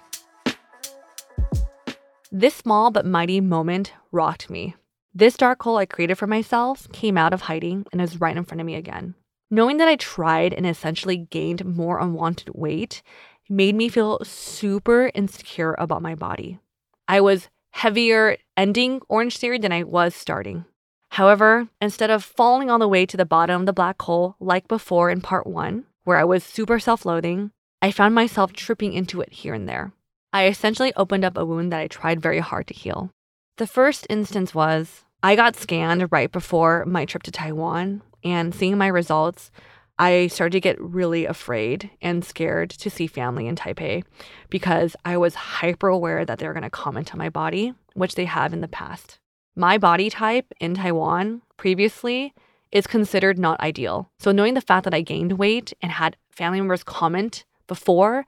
This 2.32 2.54
small 2.54 2.92
but 2.92 3.08
mighty 3.08 3.42
moment 3.42 3.94
rocked 4.12 4.52
me. 4.52 4.76
This 5.16 5.36
dark 5.36 5.64
hole 5.64 5.78
I 5.78 5.88
created 5.88 6.20
for 6.20 6.28
myself 6.28 6.88
came 6.92 7.18
out 7.18 7.34
of 7.34 7.42
hiding 7.42 7.88
and 7.92 8.04
is 8.04 8.22
right 8.22 8.38
in 8.38 8.44
front 8.44 8.62
of 8.62 8.68
me 8.68 8.76
again. 8.76 9.16
Knowing 9.50 9.78
that 9.78 9.88
I 9.88 9.96
tried 9.96 10.54
and 10.54 10.68
essentially 10.68 11.18
gained 11.18 11.66
more 11.66 11.98
unwanted 11.98 12.52
weight 12.54 13.02
made 13.50 13.74
me 13.74 13.90
feel 13.90 14.20
super 14.24 15.10
insecure 15.16 15.74
about 15.80 16.04
my 16.04 16.14
body. 16.14 16.60
I 17.08 17.22
was 17.22 17.50
heavier 17.72 18.38
ending 18.56 19.02
Orange 19.10 19.38
Theory 19.38 19.58
than 19.60 19.72
I 19.72 19.84
was 19.84 20.16
starting. 20.16 20.66
However, 21.10 21.68
instead 21.82 22.10
of 22.10 22.24
falling 22.24 22.70
all 22.70 22.80
the 22.80 22.88
way 22.88 23.06
to 23.06 23.18
the 23.18 23.26
bottom 23.26 23.62
of 23.62 23.66
the 23.66 23.74
black 23.74 24.02
hole 24.02 24.36
like 24.40 24.68
before 24.68 25.10
in 25.10 25.22
part 25.22 25.46
one, 25.46 25.86
where 26.04 26.18
I 26.18 26.24
was 26.24 26.44
super 26.44 26.80
self 26.80 27.06
loathing, 27.06 27.52
I 27.82 27.92
found 27.92 28.16
myself 28.16 28.54
tripping 28.54 28.94
into 28.94 29.22
it 29.22 29.32
here 29.34 29.54
and 29.54 29.68
there. 29.68 29.94
I 30.32 30.48
essentially 30.48 30.94
opened 30.96 31.24
up 31.24 31.38
a 31.38 31.46
wound 31.46 31.72
that 31.72 31.80
I 31.80 31.88
tried 31.88 32.22
very 32.22 32.40
hard 32.40 32.68
to 32.68 32.74
heal. 32.74 33.12
The 33.58 33.68
first 33.68 34.08
instance 34.10 34.56
was 34.56 35.04
I 35.22 35.36
got 35.36 35.56
scanned 35.56 36.12
right 36.12 36.32
before 36.32 36.86
my 36.86 37.06
trip 37.06 37.24
to 37.24 37.32
Taiwan, 37.32 38.02
and 38.24 38.56
seeing 38.56 38.78
my 38.78 38.88
results, 38.88 39.52
I 40.00 40.28
started 40.28 40.54
to 40.54 40.60
get 40.60 40.82
really 40.82 41.26
afraid 41.26 41.92
and 42.02 42.26
scared 42.26 42.72
to 42.72 42.90
see 42.90 43.06
family 43.08 43.48
in 43.48 43.56
Taipei 43.56 44.04
because 44.50 44.96
I 45.06 45.18
was 45.18 45.36
hyper 45.36 45.88
aware 45.88 46.26
that 46.26 46.40
they 46.40 46.48
were 46.48 46.54
going 46.54 46.64
to 46.64 46.70
comment 46.70 47.14
on 47.14 47.20
my 47.20 47.30
body, 47.30 47.74
which 47.94 48.16
they 48.16 48.26
have 48.26 48.54
in 48.54 48.62
the 48.62 48.68
past. 48.68 49.20
My 49.56 49.78
body 49.78 50.10
type 50.10 50.52
in 50.60 50.74
Taiwan 50.74 51.44
previously 51.58 52.34
is 52.72 52.88
considered 52.88 53.38
not 53.38 53.60
ideal. 53.62 54.10
So, 54.18 54.32
knowing 54.32 54.56
the 54.56 54.62
fact 54.62 54.84
that 54.86 54.96
I 54.96 55.02
gained 55.02 55.34
weight 55.34 55.74
and 55.82 55.92
had 55.92 56.18
family 56.32 56.60
members 56.60 56.84
comment 56.84 57.46
before, 57.68 58.26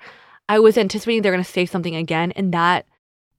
I 0.47 0.59
was 0.59 0.77
anticipating 0.77 1.23
they're 1.23 1.31
going 1.31 1.43
to 1.43 1.49
say 1.49 1.65
something 1.65 1.95
again. 1.95 2.31
And 2.33 2.53
that 2.53 2.85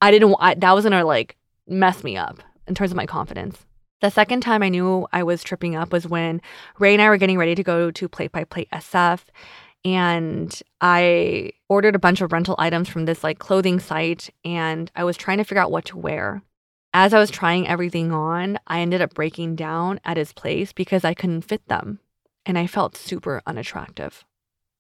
I 0.02 0.10
didn't, 0.10 0.34
I, 0.40 0.54
that 0.54 0.74
was 0.74 0.84
going 0.84 0.98
to 0.98 1.04
like 1.04 1.36
mess 1.68 2.02
me 2.02 2.16
up 2.16 2.42
in 2.66 2.74
terms 2.74 2.90
of 2.90 2.96
my 2.96 3.06
confidence. 3.06 3.65
The 4.00 4.10
second 4.10 4.42
time 4.42 4.62
I 4.62 4.68
knew 4.68 5.06
I 5.12 5.22
was 5.22 5.42
tripping 5.42 5.74
up 5.74 5.92
was 5.92 6.06
when 6.06 6.40
Ray 6.78 6.92
and 6.92 7.02
I 7.02 7.08
were 7.08 7.16
getting 7.16 7.38
ready 7.38 7.54
to 7.54 7.62
go 7.62 7.90
to 7.90 8.08
Plate 8.08 8.32
by 8.32 8.44
Plate 8.44 8.68
SF. 8.72 9.24
And 9.84 10.60
I 10.80 11.52
ordered 11.68 11.94
a 11.94 12.00
bunch 12.00 12.20
of 12.20 12.32
rental 12.32 12.56
items 12.58 12.88
from 12.88 13.04
this 13.04 13.24
like 13.24 13.38
clothing 13.38 13.80
site. 13.80 14.30
And 14.44 14.90
I 14.94 15.04
was 15.04 15.16
trying 15.16 15.38
to 15.38 15.44
figure 15.44 15.62
out 15.62 15.70
what 15.70 15.86
to 15.86 15.98
wear 15.98 16.42
as 16.96 17.12
I 17.12 17.18
was 17.18 17.30
trying 17.30 17.68
everything 17.68 18.10
on, 18.10 18.58
I 18.66 18.80
ended 18.80 19.02
up 19.02 19.12
breaking 19.12 19.54
down 19.54 20.00
at 20.02 20.16
his 20.16 20.32
place 20.32 20.72
because 20.72 21.04
I 21.04 21.12
couldn't 21.12 21.42
fit 21.42 21.68
them. 21.68 22.00
And 22.46 22.56
I 22.56 22.66
felt 22.66 22.96
super 22.96 23.42
unattractive. 23.46 24.24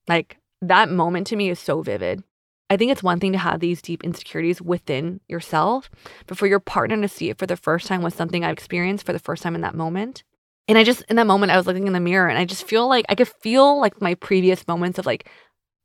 Like 0.08 0.38
that 0.62 0.88
moment 0.88 1.26
to 1.26 1.36
me 1.36 1.50
is 1.50 1.58
so 1.58 1.82
vivid. 1.82 2.24
I 2.68 2.76
think 2.76 2.90
it's 2.90 3.02
one 3.02 3.20
thing 3.20 3.32
to 3.32 3.38
have 3.38 3.60
these 3.60 3.80
deep 3.80 4.02
insecurities 4.02 4.60
within 4.60 5.20
yourself, 5.28 5.88
but 6.26 6.36
for 6.36 6.46
your 6.46 6.58
partner 6.58 7.00
to 7.00 7.08
see 7.08 7.30
it 7.30 7.38
for 7.38 7.46
the 7.46 7.56
first 7.56 7.86
time 7.86 8.02
was 8.02 8.14
something 8.14 8.44
I 8.44 8.50
experienced 8.50 9.06
for 9.06 9.12
the 9.12 9.20
first 9.20 9.42
time 9.42 9.54
in 9.54 9.60
that 9.60 9.74
moment. 9.74 10.24
And 10.68 10.76
I 10.76 10.82
just, 10.82 11.02
in 11.08 11.16
that 11.16 11.28
moment, 11.28 11.52
I 11.52 11.56
was 11.56 11.66
looking 11.66 11.86
in 11.86 11.92
the 11.92 12.00
mirror 12.00 12.28
and 12.28 12.38
I 12.38 12.44
just 12.44 12.66
feel 12.66 12.88
like 12.88 13.04
I 13.08 13.14
could 13.14 13.28
feel 13.28 13.80
like 13.80 14.00
my 14.00 14.14
previous 14.14 14.66
moments 14.66 14.98
of 14.98 15.06
like 15.06 15.28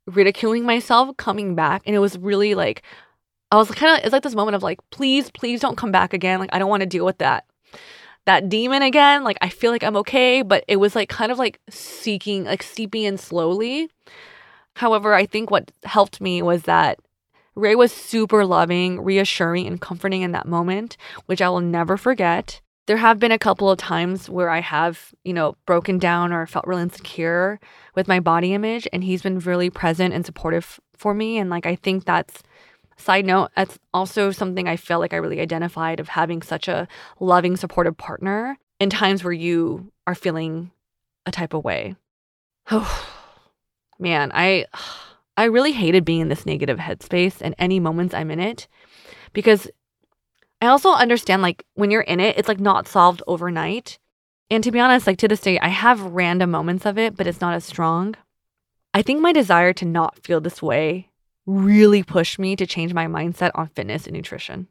ridiculing 0.08 0.66
myself 0.66 1.16
coming 1.18 1.54
back. 1.54 1.84
And 1.86 1.96
it 1.96 2.00
was 2.00 2.18
really 2.18 2.56
like, 2.56 2.82
I 3.52 3.58
was 3.58 3.70
kind 3.70 3.98
of 3.98 4.04
it's 4.04 4.14
like 4.14 4.24
this 4.24 4.34
moment 4.34 4.56
of 4.56 4.64
like, 4.64 4.80
please, 4.90 5.30
please 5.30 5.60
don't 5.60 5.78
come 5.78 5.92
back 5.92 6.14
again. 6.14 6.40
Like 6.40 6.50
I 6.52 6.58
don't 6.58 6.70
want 6.70 6.82
to 6.82 6.88
deal 6.88 7.06
with 7.06 7.20
that 7.20 7.46
that 8.26 8.50
demon 8.50 8.82
again. 8.82 9.24
Like 9.24 9.38
I 9.42 9.50
feel 9.50 9.72
like 9.72 9.84
I'm 9.84 9.98
okay, 9.98 10.42
but 10.42 10.64
it 10.68 10.78
was 10.78 10.96
like 10.96 11.10
kind 11.10 11.32
of 11.32 11.38
like 11.38 11.60
seeking, 11.70 12.46
like 12.46 12.64
seeping 12.64 13.04
in 13.04 13.18
slowly. 13.18 13.90
However, 14.76 15.14
I 15.14 15.26
think 15.26 15.52
what 15.52 15.72
helped 15.84 16.22
me 16.22 16.42
was 16.42 16.64
that 16.64 17.00
Ray 17.56 17.76
was 17.76 17.92
super 17.92 18.46
loving, 18.46 19.02
reassuring, 19.02 19.68
and 19.68 19.82
comforting 19.82 20.22
in 20.22 20.32
that 20.32 20.48
moment, 20.48 20.96
which 21.26 21.42
I 21.42 21.50
will 21.50 21.62
never 21.62 21.98
forget. 21.98 22.62
There 22.88 22.98
have 22.98 23.20
been 23.20 23.32
a 23.32 23.40
couple 23.40 23.70
of 23.70 23.78
times 23.78 24.30
where 24.30 24.50
I 24.50 24.62
have, 24.62 25.14
you 25.24 25.34
know, 25.34 25.56
broken 25.66 26.00
down 26.00 26.32
or 26.32 26.48
felt 26.48 26.66
really 26.66 26.82
insecure 26.84 27.60
with 27.94 28.08
my 28.08 28.20
body 28.20 28.54
image, 28.54 28.88
and 28.94 29.04
he's 29.04 29.22
been 29.22 29.40
really 29.40 29.70
present 29.70 30.14
and 30.14 30.26
supportive 30.26 30.80
for 30.96 31.14
me. 31.14 31.38
And 31.38 31.50
like, 31.50 31.66
I 31.66 31.76
think 31.76 32.06
that's, 32.06 32.42
side 32.98 33.26
note, 33.26 33.50
that's 33.56 33.78
also 33.94 34.32
something 34.32 34.68
I 34.68 34.78
feel 34.78 35.00
like 35.00 35.14
I 35.14 35.18
really 35.18 35.42
identified 35.42 36.00
of 36.00 36.10
having 36.10 36.42
such 36.42 36.68
a 36.68 36.88
loving, 37.20 37.58
supportive 37.58 37.98
partner 37.98 38.58
in 38.80 38.90
times 38.90 39.24
where 39.24 39.34
you 39.34 39.92
are 40.08 40.16
feeling 40.16 40.72
a 41.26 41.32
type 41.32 41.54
of 41.54 41.64
way. 41.64 41.96
Oh, 42.74 43.11
man, 44.02 44.32
I. 44.34 44.66
I 45.38 45.46
really 45.46 45.72
hated 45.72 46.04
being 46.04 46.20
in 46.20 46.28
this 46.28 46.46
negative 46.46 46.78
headspace 46.78 47.38
and 47.42 47.56
any 47.58 47.80
moments 47.80 48.14
I'm 48.14 48.32
in 48.32 48.40
it 48.42 48.68
because 49.32 49.72
I 50.62 50.68
also 50.68 50.92
understand 50.92 51.42
like 51.42 51.66
when 51.74 51.90
you're 51.90 52.02
in 52.02 52.20
it, 52.20 52.38
it's 52.38 52.48
like 52.48 52.60
not 52.60 52.88
solved 52.88 53.24
overnight. 53.26 53.98
And 54.52 54.64
to 54.64 54.72
be 54.72 54.80
honest, 54.80 55.08
like 55.08 55.18
to 55.20 55.28
this 55.28 55.40
day, 55.40 55.58
I 55.60 55.70
have 55.70 56.02
random 56.02 56.52
moments 56.52 56.86
of 56.86 56.98
it, 56.98 57.16
but 57.16 57.26
it's 57.26 57.42
not 57.42 57.56
as 57.56 57.64
strong. 57.64 58.16
I 58.94 59.02
think 59.02 59.22
my 59.22 59.32
desire 59.32 59.74
to 59.74 59.86
not 59.86 60.20
feel 60.24 60.42
this 60.42 60.62
way 60.62 61.10
really 61.46 62.04
pushed 62.04 62.38
me 62.38 62.56
to 62.58 62.68
change 62.68 62.94
my 62.94 63.08
mindset 63.08 63.52
on 63.56 63.70
fitness 63.70 64.06
and 64.06 64.16
nutrition. 64.16 64.68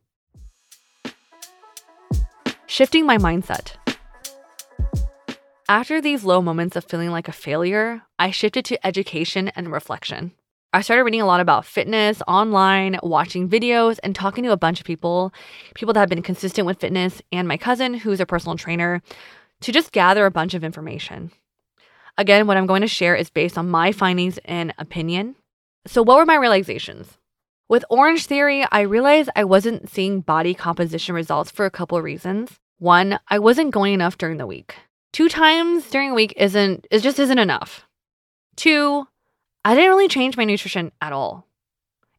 Shifting 2.66 3.06
my 3.06 3.18
mindset. 3.18 3.79
After 5.70 6.00
these 6.00 6.24
low 6.24 6.42
moments 6.42 6.74
of 6.74 6.82
feeling 6.82 7.12
like 7.12 7.28
a 7.28 7.32
failure, 7.32 8.02
I 8.18 8.32
shifted 8.32 8.64
to 8.64 8.84
education 8.84 9.52
and 9.54 9.70
reflection. 9.70 10.32
I 10.72 10.80
started 10.80 11.04
reading 11.04 11.20
a 11.20 11.26
lot 11.26 11.38
about 11.38 11.64
fitness 11.64 12.20
online, 12.26 12.98
watching 13.04 13.48
videos, 13.48 14.00
and 14.02 14.12
talking 14.12 14.42
to 14.42 14.50
a 14.50 14.56
bunch 14.56 14.80
of 14.80 14.84
people, 14.84 15.32
people 15.76 15.94
that 15.94 16.00
have 16.00 16.08
been 16.08 16.22
consistent 16.22 16.66
with 16.66 16.80
fitness, 16.80 17.22
and 17.30 17.46
my 17.46 17.56
cousin, 17.56 17.94
who's 17.94 18.18
a 18.18 18.26
personal 18.26 18.56
trainer, 18.56 19.00
to 19.60 19.70
just 19.70 19.92
gather 19.92 20.26
a 20.26 20.30
bunch 20.32 20.54
of 20.54 20.64
information. 20.64 21.30
Again, 22.18 22.48
what 22.48 22.56
I'm 22.56 22.66
going 22.66 22.82
to 22.82 22.88
share 22.88 23.14
is 23.14 23.30
based 23.30 23.56
on 23.56 23.70
my 23.70 23.92
findings 23.92 24.40
and 24.46 24.74
opinion. 24.76 25.36
So, 25.86 26.02
what 26.02 26.16
were 26.16 26.26
my 26.26 26.34
realizations? 26.34 27.16
With 27.68 27.84
Orange 27.90 28.26
Theory, 28.26 28.66
I 28.72 28.80
realized 28.80 29.30
I 29.36 29.44
wasn't 29.44 29.88
seeing 29.88 30.20
body 30.20 30.52
composition 30.52 31.14
results 31.14 31.52
for 31.52 31.64
a 31.64 31.70
couple 31.70 31.96
of 31.96 32.02
reasons. 32.02 32.58
One, 32.78 33.20
I 33.28 33.38
wasn't 33.38 33.70
going 33.70 33.94
enough 33.94 34.18
during 34.18 34.38
the 34.38 34.48
week. 34.48 34.74
Two 35.12 35.28
times 35.28 35.90
during 35.90 36.10
a 36.10 36.14
week 36.14 36.34
isn't 36.36 36.86
it 36.90 37.00
just 37.00 37.18
isn't 37.18 37.38
enough. 37.38 37.86
Two, 38.56 39.06
I 39.64 39.74
didn't 39.74 39.90
really 39.90 40.08
change 40.08 40.36
my 40.36 40.44
nutrition 40.44 40.92
at 41.00 41.12
all. 41.12 41.46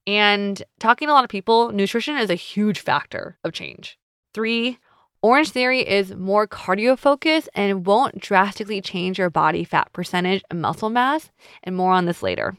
And 0.07 0.61
talking 0.79 1.07
to 1.07 1.11
a 1.11 1.15
lot 1.15 1.23
of 1.23 1.29
people, 1.29 1.71
nutrition 1.71 2.17
is 2.17 2.29
a 2.29 2.35
huge 2.35 2.79
factor 2.79 3.37
of 3.43 3.53
change. 3.53 3.97
Three, 4.33 4.79
Orange 5.21 5.51
Theory 5.51 5.87
is 5.87 6.15
more 6.15 6.47
cardio 6.47 6.97
focused 6.97 7.47
and 7.53 7.85
won't 7.85 8.19
drastically 8.19 8.81
change 8.81 9.19
your 9.19 9.29
body 9.29 9.63
fat 9.63 9.93
percentage 9.93 10.43
and 10.49 10.61
muscle 10.61 10.89
mass, 10.89 11.29
and 11.63 11.75
more 11.75 11.91
on 11.93 12.05
this 12.05 12.23
later. 12.23 12.57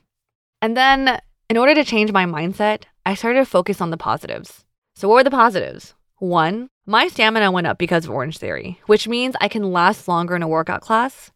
And 0.60 0.76
then, 0.76 1.20
in 1.50 1.56
order 1.56 1.74
to 1.74 1.84
change 1.84 2.12
my 2.12 2.24
mindset, 2.24 2.84
I 3.04 3.14
started 3.14 3.40
to 3.40 3.46
focus 3.46 3.80
on 3.80 3.90
the 3.90 3.96
positives. 3.96 4.64
So, 4.94 5.08
what 5.08 5.14
were 5.14 5.24
the 5.24 5.30
positives? 5.30 5.94
One, 6.22 6.68
my 6.86 7.08
stamina 7.08 7.50
went 7.50 7.66
up 7.66 7.78
because 7.78 8.04
of 8.04 8.12
Orange 8.12 8.38
Theory, 8.38 8.78
which 8.86 9.08
means 9.08 9.34
I 9.40 9.48
can 9.48 9.72
last 9.72 10.06
longer 10.06 10.36
in 10.36 10.42
a 10.44 10.46
workout 10.46 10.80
class. 10.80 11.32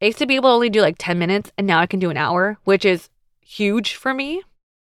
I 0.00 0.04
used 0.04 0.18
to 0.18 0.26
be 0.26 0.36
able 0.36 0.50
to 0.50 0.54
only 0.54 0.70
do 0.70 0.80
like 0.80 0.94
10 0.96 1.18
minutes, 1.18 1.50
and 1.58 1.66
now 1.66 1.80
I 1.80 1.86
can 1.86 1.98
do 1.98 2.08
an 2.08 2.16
hour, 2.16 2.56
which 2.62 2.84
is 2.84 3.08
huge 3.40 3.96
for 3.96 4.14
me. 4.14 4.44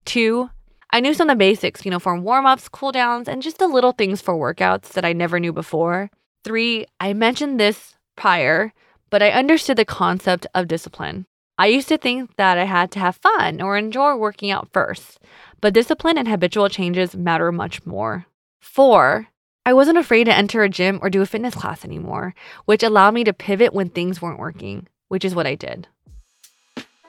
Two, 0.05 0.51
I 0.91 0.99
knew 0.99 1.15
some 1.15 1.27
of 1.27 1.33
the 1.33 1.39
basics, 1.39 1.83
you 1.83 1.89
know, 1.89 1.97
from 1.97 2.23
warm 2.23 2.45
ups, 2.45 2.69
cool 2.69 2.91
downs, 2.91 3.27
and 3.27 3.41
just 3.41 3.57
the 3.57 3.67
little 3.67 3.93
things 3.93 4.21
for 4.21 4.35
workouts 4.35 4.89
that 4.89 5.05
I 5.05 5.11
never 5.11 5.39
knew 5.39 5.51
before. 5.51 6.11
Three, 6.43 6.85
I 6.99 7.13
mentioned 7.13 7.59
this 7.59 7.95
prior, 8.15 8.73
but 9.09 9.23
I 9.23 9.31
understood 9.31 9.77
the 9.77 9.85
concept 9.85 10.45
of 10.53 10.67
discipline. 10.67 11.25
I 11.57 11.65
used 11.65 11.87
to 11.87 11.97
think 11.97 12.35
that 12.35 12.59
I 12.59 12.65
had 12.65 12.91
to 12.91 12.99
have 12.99 13.15
fun 13.15 13.59
or 13.59 13.75
enjoy 13.75 14.13
working 14.17 14.51
out 14.51 14.69
first, 14.71 15.19
but 15.61 15.73
discipline 15.73 16.19
and 16.19 16.27
habitual 16.27 16.69
changes 16.69 17.15
matter 17.15 17.51
much 17.51 17.87
more. 17.87 18.27
Four, 18.61 19.27
I 19.65 19.73
wasn't 19.73 19.97
afraid 19.97 20.25
to 20.25 20.33
enter 20.33 20.63
a 20.63 20.69
gym 20.69 20.99
or 21.01 21.09
do 21.09 21.21
a 21.21 21.25
fitness 21.25 21.55
class 21.55 21.83
anymore, 21.83 22.33
which 22.65 22.83
allowed 22.83 23.15
me 23.15 23.23
to 23.23 23.33
pivot 23.33 23.73
when 23.73 23.89
things 23.89 24.21
weren't 24.21 24.39
working, 24.39 24.87
which 25.07 25.25
is 25.25 25.35
what 25.35 25.47
I 25.47 25.55
did. 25.55 25.87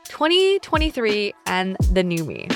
2023 0.04 1.34
and 1.46 1.76
the 1.92 2.02
new 2.02 2.24
me. 2.24 2.48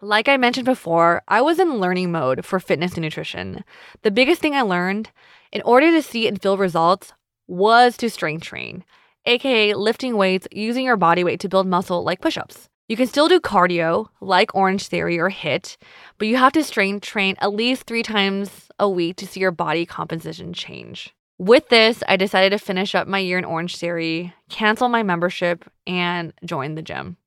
Like 0.00 0.28
I 0.28 0.36
mentioned 0.36 0.66
before, 0.66 1.22
I 1.26 1.40
was 1.40 1.58
in 1.58 1.80
learning 1.80 2.12
mode 2.12 2.44
for 2.44 2.60
fitness 2.60 2.92
and 2.92 3.02
nutrition. 3.02 3.64
The 4.02 4.10
biggest 4.10 4.40
thing 4.40 4.54
I 4.54 4.62
learned 4.62 5.10
in 5.50 5.62
order 5.62 5.90
to 5.90 6.02
see 6.02 6.28
and 6.28 6.40
feel 6.40 6.56
results 6.56 7.14
was 7.48 7.96
to 7.96 8.10
strength 8.10 8.44
train, 8.44 8.84
aka 9.24 9.74
lifting 9.74 10.16
weights 10.16 10.46
using 10.52 10.84
your 10.84 10.96
body 10.96 11.24
weight 11.24 11.40
to 11.40 11.48
build 11.48 11.66
muscle 11.66 12.04
like 12.04 12.20
push 12.20 12.36
ups. 12.36 12.67
You 12.88 12.96
can 12.96 13.06
still 13.06 13.28
do 13.28 13.38
cardio 13.38 14.08
like 14.22 14.54
Orange 14.54 14.86
Theory 14.86 15.18
or 15.18 15.28
HIIT, 15.28 15.76
but 16.16 16.26
you 16.26 16.36
have 16.38 16.52
to 16.52 16.64
strength 16.64 17.04
train 17.04 17.36
at 17.38 17.52
least 17.52 17.84
three 17.84 18.02
times 18.02 18.70
a 18.78 18.88
week 18.88 19.16
to 19.16 19.26
see 19.26 19.40
your 19.40 19.50
body 19.50 19.84
composition 19.84 20.54
change. 20.54 21.14
With 21.36 21.68
this, 21.68 22.02
I 22.08 22.16
decided 22.16 22.50
to 22.50 22.64
finish 22.64 22.94
up 22.94 23.06
my 23.06 23.18
year 23.18 23.36
in 23.36 23.44
Orange 23.44 23.76
Theory, 23.76 24.32
cancel 24.48 24.88
my 24.88 25.02
membership, 25.02 25.70
and 25.86 26.32
join 26.46 26.76
the 26.76 26.82
gym. 26.82 27.18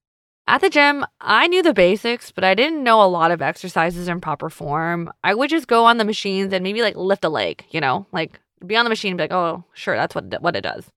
At 0.47 0.62
the 0.62 0.69
gym, 0.69 1.06
I 1.21 1.45
knew 1.45 1.62
the 1.62 1.76
basics, 1.76 2.32
but 2.32 2.43
I 2.43 2.56
didn't 2.56 2.84
know 2.84 3.04
a 3.04 3.06
lot 3.06 3.30
of 3.30 3.43
exercises 3.43 4.08
in 4.08 4.19
proper 4.19 4.50
form. 4.50 5.13
I 5.24 5.36
would 5.36 5.52
just 5.52 5.67
go 5.67 5.86
on 5.86 5.97
the 5.97 6.04
machines 6.04 6.52
and 6.52 6.63
maybe 6.63 6.82
like 6.82 6.95
lift 6.95 7.24
a 7.24 7.30
leg, 7.30 7.65
you 7.69 7.80
know, 7.80 8.08
like 8.12 8.39
be 8.65 8.76
on 8.76 8.84
the 8.84 8.89
machine 8.89 9.12
and 9.12 9.17
be 9.19 9.26
like, 9.26 9.32
oh, 9.32 9.63
sure, 9.74 9.95
that's 9.95 10.15
what, 10.15 10.41
what 10.41 10.56
it 10.56 10.62
does. 10.62 10.89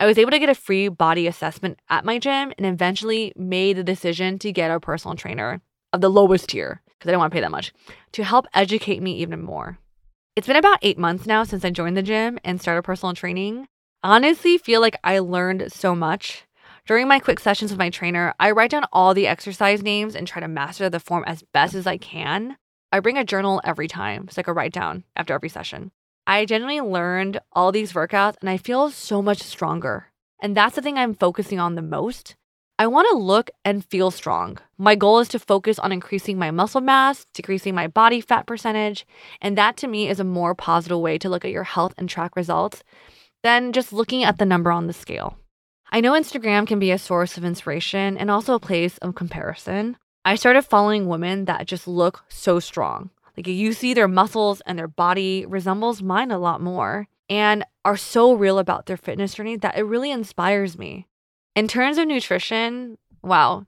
I 0.00 0.06
was 0.06 0.16
able 0.16 0.30
to 0.30 0.38
get 0.38 0.48
a 0.48 0.54
free 0.54 0.88
body 0.88 1.26
assessment 1.26 1.80
at 1.88 2.04
my 2.04 2.20
gym 2.20 2.52
and 2.56 2.66
eventually 2.66 3.32
made 3.34 3.76
the 3.76 3.82
decision 3.82 4.38
to 4.38 4.52
get 4.52 4.70
a 4.70 4.78
personal 4.78 5.16
trainer 5.16 5.60
of 5.92 6.00
the 6.00 6.08
lowest 6.08 6.50
tier 6.50 6.82
because 6.86 7.08
I 7.08 7.10
didn't 7.10 7.18
want 7.18 7.32
to 7.32 7.36
pay 7.36 7.40
that 7.40 7.50
much 7.50 7.72
to 8.12 8.22
help 8.22 8.46
educate 8.54 9.02
me 9.02 9.16
even 9.16 9.42
more. 9.42 9.78
It's 10.36 10.46
been 10.46 10.56
about 10.56 10.78
eight 10.82 10.98
months 10.98 11.26
now 11.26 11.42
since 11.42 11.64
I 11.64 11.70
joined 11.70 11.96
the 11.96 12.02
gym 12.02 12.38
and 12.44 12.60
started 12.60 12.82
personal 12.82 13.12
training. 13.12 13.66
Honestly 14.04 14.56
feel 14.56 14.80
like 14.80 14.96
I 15.02 15.18
learned 15.18 15.72
so 15.72 15.96
much. 15.96 16.44
During 16.86 17.08
my 17.08 17.18
quick 17.18 17.40
sessions 17.40 17.72
with 17.72 17.78
my 17.78 17.90
trainer, 17.90 18.34
I 18.38 18.52
write 18.52 18.70
down 18.70 18.86
all 18.92 19.14
the 19.14 19.26
exercise 19.26 19.82
names 19.82 20.14
and 20.14 20.28
try 20.28 20.38
to 20.40 20.46
master 20.46 20.88
the 20.88 21.00
form 21.00 21.24
as 21.26 21.42
best 21.52 21.74
as 21.74 21.88
I 21.88 21.96
can. 21.96 22.56
I 22.92 23.00
bring 23.00 23.18
a 23.18 23.24
journal 23.24 23.60
every 23.64 23.88
time. 23.88 24.28
so 24.30 24.40
I 24.40 24.48
a 24.48 24.54
write 24.54 24.72
down 24.72 25.02
after 25.16 25.34
every 25.34 25.48
session. 25.48 25.90
I 26.28 26.44
genuinely 26.44 26.82
learned 26.82 27.40
all 27.54 27.72
these 27.72 27.94
workouts 27.94 28.36
and 28.42 28.50
I 28.50 28.58
feel 28.58 28.90
so 28.90 29.22
much 29.22 29.38
stronger. 29.38 30.08
And 30.42 30.54
that's 30.54 30.76
the 30.76 30.82
thing 30.82 30.98
I'm 30.98 31.14
focusing 31.14 31.58
on 31.58 31.74
the 31.74 31.80
most. 31.80 32.36
I 32.78 32.86
want 32.86 33.08
to 33.10 33.16
look 33.16 33.50
and 33.64 33.82
feel 33.82 34.10
strong. 34.10 34.58
My 34.76 34.94
goal 34.94 35.20
is 35.20 35.28
to 35.28 35.38
focus 35.38 35.78
on 35.78 35.90
increasing 35.90 36.38
my 36.38 36.50
muscle 36.50 36.82
mass, 36.82 37.24
decreasing 37.32 37.74
my 37.74 37.86
body 37.86 38.20
fat 38.20 38.46
percentage, 38.46 39.06
and 39.40 39.56
that 39.56 39.78
to 39.78 39.88
me 39.88 40.06
is 40.06 40.20
a 40.20 40.24
more 40.24 40.54
positive 40.54 40.98
way 40.98 41.16
to 41.16 41.30
look 41.30 41.46
at 41.46 41.50
your 41.50 41.64
health 41.64 41.94
and 41.96 42.10
track 42.10 42.36
results 42.36 42.84
than 43.42 43.72
just 43.72 43.90
looking 43.90 44.22
at 44.22 44.36
the 44.36 44.44
number 44.44 44.70
on 44.70 44.86
the 44.86 44.92
scale. 44.92 45.38
I 45.90 46.02
know 46.02 46.12
Instagram 46.12 46.66
can 46.66 46.78
be 46.78 46.90
a 46.90 46.98
source 46.98 47.38
of 47.38 47.44
inspiration 47.44 48.18
and 48.18 48.30
also 48.30 48.52
a 48.54 48.60
place 48.60 48.98
of 48.98 49.14
comparison. 49.14 49.96
I 50.26 50.34
started 50.34 50.60
following 50.60 51.06
women 51.06 51.46
that 51.46 51.66
just 51.66 51.88
look 51.88 52.24
so 52.28 52.60
strong. 52.60 53.08
Like 53.38 53.46
you 53.46 53.72
see 53.72 53.94
their 53.94 54.08
muscles 54.08 54.60
and 54.66 54.76
their 54.76 54.88
body 54.88 55.46
resembles 55.46 56.02
mine 56.02 56.32
a 56.32 56.40
lot 56.40 56.60
more 56.60 57.06
and 57.30 57.64
are 57.84 57.96
so 57.96 58.32
real 58.32 58.58
about 58.58 58.86
their 58.86 58.96
fitness 58.96 59.34
journey 59.34 59.56
that 59.58 59.78
it 59.78 59.84
really 59.84 60.10
inspires 60.10 60.76
me. 60.76 61.06
In 61.54 61.68
terms 61.68 61.98
of 61.98 62.08
nutrition, 62.08 62.98
wow, 63.22 63.64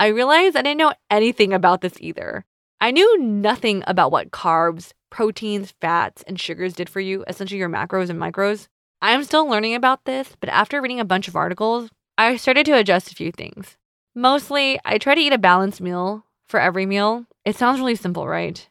I 0.00 0.08
realized 0.08 0.56
I 0.56 0.62
didn't 0.62 0.78
know 0.78 0.94
anything 1.12 1.52
about 1.52 1.80
this 1.80 1.94
either. 2.00 2.44
I 2.80 2.90
knew 2.90 3.20
nothing 3.20 3.84
about 3.86 4.10
what 4.10 4.32
carbs, 4.32 4.90
proteins, 5.10 5.74
fats, 5.80 6.24
and 6.26 6.40
sugars 6.40 6.74
did 6.74 6.88
for 6.88 6.98
you, 6.98 7.24
essentially 7.28 7.60
your 7.60 7.68
macros 7.68 8.10
and 8.10 8.18
micros. 8.18 8.66
I'm 9.00 9.22
still 9.22 9.46
learning 9.46 9.76
about 9.76 10.06
this, 10.06 10.34
but 10.40 10.50
after 10.50 10.82
reading 10.82 10.98
a 10.98 11.04
bunch 11.04 11.28
of 11.28 11.36
articles, 11.36 11.88
I 12.18 12.34
started 12.34 12.66
to 12.66 12.76
adjust 12.76 13.12
a 13.12 13.14
few 13.14 13.30
things. 13.30 13.76
Mostly, 14.12 14.80
I 14.84 14.98
try 14.98 15.14
to 15.14 15.20
eat 15.20 15.32
a 15.32 15.38
balanced 15.38 15.80
meal 15.80 16.26
for 16.48 16.58
every 16.58 16.84
meal. 16.84 17.26
It 17.44 17.54
sounds 17.54 17.78
really 17.78 17.94
simple, 17.94 18.26
right? 18.26 18.68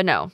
But 0.00 0.06
no, 0.06 0.30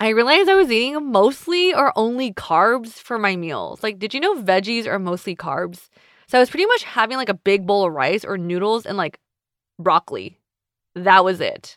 I 0.00 0.08
realized 0.08 0.48
I 0.48 0.54
was 0.54 0.72
eating 0.72 1.12
mostly 1.12 1.74
or 1.74 1.92
only 1.94 2.32
carbs 2.32 2.94
for 2.94 3.18
my 3.18 3.36
meals. 3.36 3.82
Like, 3.82 3.98
did 3.98 4.14
you 4.14 4.20
know 4.20 4.36
veggies 4.36 4.86
are 4.86 4.98
mostly 4.98 5.36
carbs? 5.36 5.90
So 6.26 6.38
I 6.38 6.40
was 6.40 6.48
pretty 6.48 6.64
much 6.64 6.84
having 6.84 7.18
like 7.18 7.28
a 7.28 7.34
big 7.34 7.66
bowl 7.66 7.84
of 7.84 7.92
rice 7.92 8.24
or 8.24 8.38
noodles 8.38 8.86
and 8.86 8.96
like 8.96 9.20
broccoli. 9.78 10.38
That 10.94 11.22
was 11.22 11.42
it. 11.42 11.76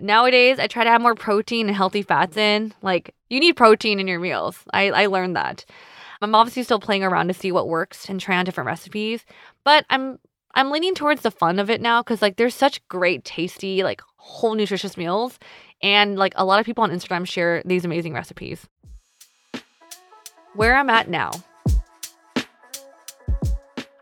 Nowadays, 0.00 0.60
I 0.60 0.68
try 0.68 0.84
to 0.84 0.90
have 0.90 1.00
more 1.00 1.16
protein 1.16 1.66
and 1.66 1.74
healthy 1.74 2.02
fats 2.02 2.36
in. 2.36 2.72
Like, 2.80 3.12
you 3.28 3.40
need 3.40 3.56
protein 3.56 3.98
in 3.98 4.06
your 4.06 4.20
meals. 4.20 4.60
I, 4.72 4.90
I 4.90 5.06
learned 5.06 5.34
that. 5.34 5.64
I'm 6.22 6.36
obviously 6.36 6.62
still 6.62 6.78
playing 6.78 7.02
around 7.02 7.26
to 7.26 7.34
see 7.34 7.50
what 7.50 7.66
works 7.66 8.08
and 8.08 8.20
try 8.20 8.36
on 8.36 8.44
different 8.44 8.68
recipes, 8.68 9.24
but 9.64 9.84
I'm 9.90 10.20
I'm 10.54 10.70
leaning 10.70 10.94
towards 10.94 11.22
the 11.22 11.32
fun 11.32 11.58
of 11.58 11.68
it 11.68 11.80
now 11.80 12.02
because 12.02 12.22
like 12.22 12.36
there's 12.36 12.54
such 12.54 12.86
great 12.86 13.24
tasty 13.24 13.82
like 13.82 14.00
whole 14.16 14.54
nutritious 14.54 14.96
meals. 14.96 15.38
And 15.82 16.16
like 16.16 16.32
a 16.36 16.44
lot 16.44 16.60
of 16.60 16.66
people 16.66 16.84
on 16.84 16.90
Instagram 16.90 17.26
share 17.26 17.62
these 17.64 17.84
amazing 17.84 18.14
recipes. 18.14 18.66
Where 20.54 20.76
I'm 20.76 20.90
at 20.90 21.08
now. 21.08 21.30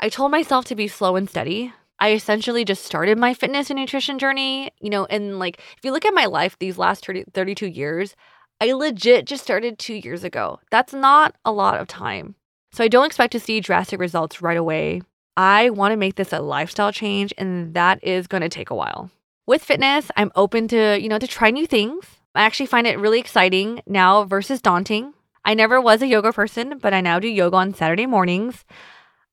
I 0.01 0.09
told 0.09 0.33
myself 0.33 0.65
to 0.67 0.75
be 0.75 0.89
slow 0.89 1.17
and 1.17 1.29
steady. 1.29 1.73
I 2.01 2.13
essentially 2.13 2.65
just 2.65 2.85
started 2.85 3.17
my 3.17 3.33
fitness 3.33 3.71
and 3.71 3.79
nutrition 3.79 4.19
journey, 4.19 4.71
you 4.81 4.91
know, 4.91 5.05
and 5.07 5.39
like 5.39 5.59
if 5.59 5.85
you 5.85 5.93
look 5.93 6.05
at 6.05 6.15
my 6.15 6.27
life 6.27 6.59
these 6.59 6.77
last 6.77 7.07
30, 7.07 7.27
32 7.33 7.69
years, 7.69 8.17
I 8.61 8.73
legit 8.73 9.27
just 9.27 9.45
started 9.45 9.79
two 9.79 9.95
years 9.95 10.25
ago. 10.25 10.59
That's 10.71 10.93
not 10.93 11.37
a 11.45 11.53
lot 11.53 11.81
of 11.81 11.87
time. 11.87 12.35
So 12.73 12.83
I 12.83 12.89
don't 12.89 13.07
expect 13.07 13.33
to 13.33 13.41
see 13.41 13.61
drastic 13.61 14.01
results 14.01 14.43
right 14.43 14.57
away. 14.57 15.03
I 15.37 15.71
want 15.71 15.93
to 15.93 15.97
make 15.97 16.17
this 16.17 16.33
a 16.33 16.41
lifestyle 16.41 16.93
change, 16.93 17.33
and 17.39 17.75
that 17.75 18.03
is 18.03 18.27
going 18.27 18.43
to 18.43 18.49
take 18.49 18.71
a 18.71 18.75
while. 18.75 19.11
With 19.47 19.65
fitness, 19.65 20.09
I'm 20.17 20.31
open 20.37 20.69
to, 20.69 21.01
you 21.01 21.09
know, 21.09 21.19
to 21.19 21.27
try 21.27 21.51
new 21.51 21.67
things. 21.67 22.07
I 22.35 22.43
actually 22.43 22.67
find 22.67 22.87
it 22.87 22.99
really 22.99 23.19
exciting 23.19 23.83
now 23.87 24.25
versus 24.25 24.63
daunting. 24.63 25.15
I 25.45 25.55
never 25.55 25.81
was 25.81 26.01
a 26.01 26.07
yoga 26.07 26.33
person, 26.33 26.79
but 26.79 26.95
I 26.95 27.01
now 27.01 27.19
do 27.19 27.27
yoga 27.27 27.57
on 27.57 27.75
Saturday 27.75 28.07
mornings. 28.07 28.65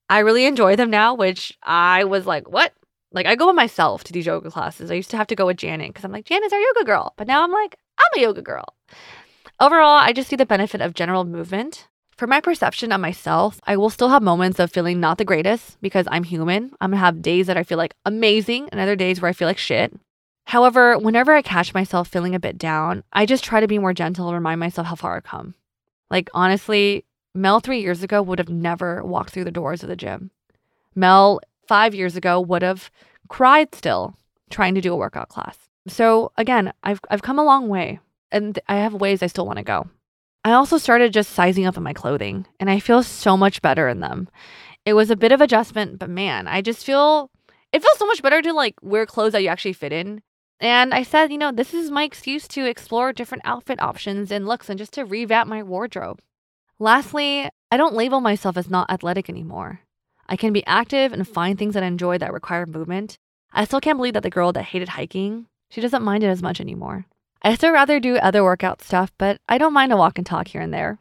I 0.10 0.20
really 0.20 0.46
enjoy 0.46 0.76
them 0.76 0.90
now, 0.90 1.14
which 1.14 1.56
I 1.62 2.06
was 2.06 2.26
like, 2.26 2.50
what? 2.50 2.74
Like, 3.12 3.28
I 3.28 3.36
go 3.36 3.46
by 3.46 3.52
myself 3.52 4.04
to 4.06 4.14
these 4.14 4.26
yoga 4.26 4.50
classes. 4.50 4.90
I 4.90 4.96
used 4.96 5.12
to 5.12 5.18
have 5.18 5.28
to 5.28 5.36
go 5.36 5.46
with 5.46 5.58
Janet 5.58 5.90
because 5.90 6.04
I'm 6.04 6.12
like, 6.12 6.26
Janet's 6.26 6.54
our 6.54 6.60
yoga 6.60 6.86
girl. 6.86 7.14
But 7.16 7.28
now 7.28 7.44
I'm 7.44 7.52
like, 7.52 7.78
I'm 8.00 8.20
a 8.20 8.22
yoga 8.22 8.42
girl. 8.42 8.76
Overall, 9.60 9.98
I 9.98 10.14
just 10.14 10.30
see 10.30 10.36
the 10.36 10.46
benefit 10.46 10.82
of 10.82 10.96
general 10.96 11.26
movement. 11.26 11.88
For 12.20 12.28
my 12.28 12.42
perception 12.42 12.92
of 12.92 13.00
myself, 13.00 13.62
I 13.64 13.78
will 13.78 13.90
still 13.90 14.10
have 14.10 14.22
moments 14.22 14.60
of 14.60 14.74
feeling 14.74 15.00
not 15.00 15.18
the 15.18 15.24
greatest 15.24 15.80
because 15.80 16.06
I'm 16.12 16.26
human. 16.26 16.74
I'm 16.82 16.92
gonna 16.92 16.98
have 16.98 17.22
days 17.22 17.48
that 17.48 17.56
I 17.56 17.64
feel 17.64 17.78
like 17.78 17.96
amazing 18.04 18.68
and 18.74 18.82
other 18.82 18.98
days 18.98 19.22
where 19.22 19.30
I 19.30 19.32
feel 19.32 19.48
like 19.48 19.58
shit. 19.58 19.98
However, 20.44 20.98
whenever 20.98 21.34
I 21.34 21.42
catch 21.42 21.74
myself 21.74 22.10
feeling 22.10 22.36
a 22.36 22.40
bit 22.40 22.58
down, 22.58 23.06
I 23.14 23.26
just 23.26 23.46
try 23.46 23.62
to 23.62 23.70
be 23.70 23.80
more 23.80 23.94
gentle 23.94 24.28
and 24.28 24.36
remind 24.36 24.60
myself 24.60 24.88
how 24.88 24.96
far 24.96 25.16
I've 25.16 25.24
come. 25.24 25.56
Like, 26.12 26.30
honestly, 26.34 27.06
Mel 27.34 27.62
three 27.62 27.80
years 27.80 28.04
ago 28.04 28.22
would 28.22 28.40
have 28.40 28.50
never 28.50 29.02
walked 29.02 29.30
through 29.30 29.46
the 29.46 29.50
doors 29.50 29.82
of 29.82 29.88
the 29.88 29.96
gym. 29.96 30.30
Mel 30.96 31.40
five 31.70 31.96
years 31.96 32.18
ago 32.18 32.42
would 32.42 32.64
have 32.64 32.92
cried 33.30 33.74
still 33.74 34.18
trying 34.50 34.76
to 34.76 34.82
do 34.82 34.92
a 34.92 34.98
workout 34.98 35.30
class. 35.30 35.58
So 35.88 36.34
again, 36.36 36.74
I've 36.84 37.00
I've 37.10 37.22
come 37.22 37.40
a 37.40 37.46
long 37.46 37.70
way 37.70 38.02
and 38.30 38.60
I 38.68 38.76
have 38.76 38.94
ways 38.94 39.24
I 39.24 39.28
still 39.28 39.46
want 39.46 39.60
to 39.60 39.64
go. 39.64 39.88
I 40.44 40.54
also 40.54 40.78
started 40.78 41.12
just 41.12 41.32
sizing 41.32 41.66
up 41.66 41.78
on 41.78 41.84
my 41.84 41.94
clothing 41.94 42.46
and 42.60 42.70
I 42.70 42.80
feel 42.80 43.04
so 43.04 43.36
much 43.36 43.62
better 43.62 43.90
in 43.90 44.00
them. 44.00 44.30
It 44.86 44.94
was 44.94 45.12
a 45.12 45.18
bit 45.18 45.32
of 45.32 45.42
adjustment, 45.42 46.00
but 46.00 46.10
man, 46.10 46.48
I 46.48 46.62
just 46.62 46.86
feel 46.86 47.30
it 47.72 47.82
feels 47.82 47.98
so 47.98 48.06
much 48.06 48.22
better 48.22 48.42
to 48.42 48.54
like 48.54 48.76
wear 48.82 49.06
clothes 49.06 49.34
that 49.34 49.44
you 49.44 49.50
actually 49.50 49.74
fit 49.74 49.92
in. 49.92 50.22
And 50.62 50.94
I 50.94 51.04
said, 51.04 51.32
you 51.32 51.38
know, 51.38 51.52
this 51.52 51.74
is 51.74 51.92
my 51.92 52.04
excuse 52.04 52.48
to 52.50 52.66
explore 52.66 53.14
different 53.14 53.46
outfit 53.46 53.82
options 53.82 54.32
and 54.32 54.48
looks 54.48 54.70
and 54.70 54.78
just 54.78 54.94
to 54.94 55.06
revamp 55.06 55.50
my 55.50 55.64
wardrobe. 55.64 56.22
Lastly, 56.80 57.50
I 57.72 57.78
don't 57.78 57.94
label 57.94 58.22
myself 58.22 58.58
as 58.58 58.70
not 58.70 58.90
athletic 58.90 59.30
anymore. 59.30 59.82
I 60.28 60.36
can 60.36 60.54
be 60.54 60.66
active 60.66 61.12
and 61.12 61.28
find 61.28 61.58
things 61.58 61.74
that 61.74 61.84
I 61.84 61.88
enjoy 61.88 62.18
that 62.18 62.34
require 62.34 62.66
movement. 62.66 63.18
I 63.52 63.66
still 63.66 63.82
can't 63.82 63.98
believe 63.98 64.14
that 64.14 64.24
the 64.24 64.30
girl 64.30 64.52
that 64.54 64.64
hated 64.64 64.90
hiking, 64.90 65.48
she 65.70 65.82
doesn't 65.82 66.04
mind 66.04 66.24
it 66.24 66.28
as 66.28 66.42
much 66.42 66.62
anymore. 66.62 67.06
I 67.42 67.56
still 67.56 67.72
rather 67.72 68.00
do 68.00 68.18
other 68.18 68.44
workout 68.44 68.82
stuff, 68.82 69.12
but 69.18 69.40
I 69.48 69.58
don't 69.58 69.74
mind 69.74 69.94
a 69.94 69.98
walk 69.98 70.18
and 70.18 70.28
talk 70.28 70.50
here 70.50 70.62
and 70.62 70.74
there. 70.74 71.00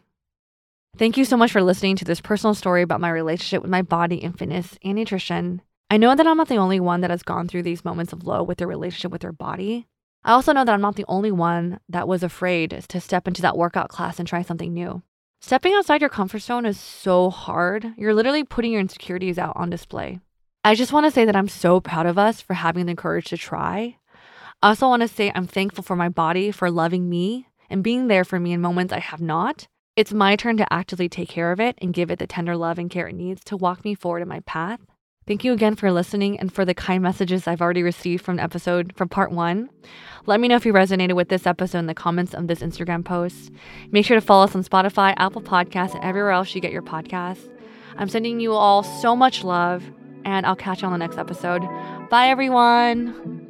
Thank 0.96 1.16
you 1.16 1.24
so 1.24 1.36
much 1.36 1.52
for 1.52 1.62
listening 1.62 1.96
to 1.96 2.04
this 2.04 2.20
personal 2.20 2.54
story 2.54 2.82
about 2.82 3.00
my 3.00 3.10
relationship 3.10 3.62
with 3.62 3.70
my 3.70 3.82
body 3.82 4.22
and 4.22 4.38
fitness 4.38 4.78
and 4.82 4.94
nutrition. 4.96 5.62
I 5.90 5.96
know 5.96 6.14
that 6.14 6.26
I'm 6.26 6.36
not 6.36 6.48
the 6.48 6.56
only 6.56 6.80
one 6.80 7.00
that 7.00 7.10
has 7.10 7.22
gone 7.22 7.48
through 7.48 7.62
these 7.62 7.84
moments 7.84 8.12
of 8.12 8.26
low 8.26 8.42
with 8.42 8.58
their 8.58 8.68
relationship 8.68 9.10
with 9.10 9.22
their 9.22 9.32
body. 9.32 9.86
I 10.24 10.32
also 10.32 10.52
know 10.52 10.64
that 10.64 10.72
I'm 10.72 10.80
not 10.80 10.96
the 10.96 11.04
only 11.08 11.32
one 11.32 11.80
that 11.88 12.08
was 12.08 12.22
afraid 12.22 12.84
to 12.88 13.00
step 13.00 13.26
into 13.26 13.42
that 13.42 13.56
workout 13.56 13.88
class 13.88 14.18
and 14.18 14.28
try 14.28 14.42
something 14.42 14.74
new. 14.74 15.02
Stepping 15.40 15.72
outside 15.74 16.00
your 16.00 16.10
comfort 16.10 16.40
zone 16.40 16.66
is 16.66 16.78
so 16.78 17.30
hard. 17.30 17.94
You're 17.96 18.14
literally 18.14 18.44
putting 18.44 18.72
your 18.72 18.80
insecurities 18.80 19.38
out 19.38 19.56
on 19.56 19.70
display. 19.70 20.20
I 20.64 20.74
just 20.74 20.92
want 20.92 21.06
to 21.06 21.12
say 21.12 21.24
that 21.24 21.36
I'm 21.36 21.48
so 21.48 21.80
proud 21.80 22.06
of 22.06 22.18
us 22.18 22.40
for 22.40 22.54
having 22.54 22.86
the 22.86 22.96
courage 22.96 23.26
to 23.26 23.36
try. 23.36 23.96
I 24.60 24.70
also 24.70 24.88
want 24.88 25.02
to 25.02 25.08
say 25.08 25.30
I'm 25.34 25.46
thankful 25.46 25.84
for 25.84 25.94
my 25.94 26.08
body 26.08 26.50
for 26.50 26.68
loving 26.70 27.08
me 27.08 27.46
and 27.70 27.84
being 27.84 28.08
there 28.08 28.24
for 28.24 28.40
me 28.40 28.52
in 28.52 28.60
moments 28.60 28.92
I 28.92 28.98
have 28.98 29.20
not. 29.20 29.68
It's 29.94 30.12
my 30.12 30.34
turn 30.34 30.56
to 30.56 30.72
actively 30.72 31.08
take 31.08 31.28
care 31.28 31.52
of 31.52 31.60
it 31.60 31.76
and 31.80 31.94
give 31.94 32.10
it 32.10 32.18
the 32.18 32.26
tender 32.26 32.56
love 32.56 32.78
and 32.78 32.90
care 32.90 33.06
it 33.06 33.14
needs 33.14 33.44
to 33.44 33.56
walk 33.56 33.84
me 33.84 33.94
forward 33.94 34.22
in 34.22 34.28
my 34.28 34.40
path. 34.40 34.80
Thank 35.28 35.44
you 35.44 35.52
again 35.52 35.76
for 35.76 35.92
listening 35.92 36.40
and 36.40 36.52
for 36.52 36.64
the 36.64 36.74
kind 36.74 37.02
messages 37.02 37.46
I've 37.46 37.60
already 37.60 37.82
received 37.82 38.24
from 38.24 38.40
episode 38.40 38.94
from 38.96 39.08
part 39.08 39.30
one. 39.30 39.70
Let 40.26 40.40
me 40.40 40.48
know 40.48 40.56
if 40.56 40.66
you 40.66 40.72
resonated 40.72 41.14
with 41.14 41.28
this 41.28 41.46
episode 41.46 41.78
in 41.78 41.86
the 41.86 41.94
comments 41.94 42.34
of 42.34 42.48
this 42.48 42.60
Instagram 42.60 43.04
post. 43.04 43.52
Make 43.92 44.06
sure 44.06 44.18
to 44.18 44.24
follow 44.24 44.44
us 44.44 44.56
on 44.56 44.64
Spotify, 44.64 45.14
Apple 45.18 45.42
Podcasts, 45.42 45.94
and 45.94 46.02
everywhere 46.02 46.32
else 46.32 46.54
you 46.54 46.60
get 46.60 46.72
your 46.72 46.82
podcasts. 46.82 47.48
I'm 47.96 48.08
sending 48.08 48.40
you 48.40 48.54
all 48.54 48.82
so 48.82 49.14
much 49.14 49.44
love, 49.44 49.84
and 50.24 50.46
I'll 50.46 50.56
catch 50.56 50.82
you 50.82 50.86
on 50.86 50.92
the 50.92 50.98
next 50.98 51.18
episode. 51.18 51.62
Bye, 52.08 52.28
everyone. 52.28 53.47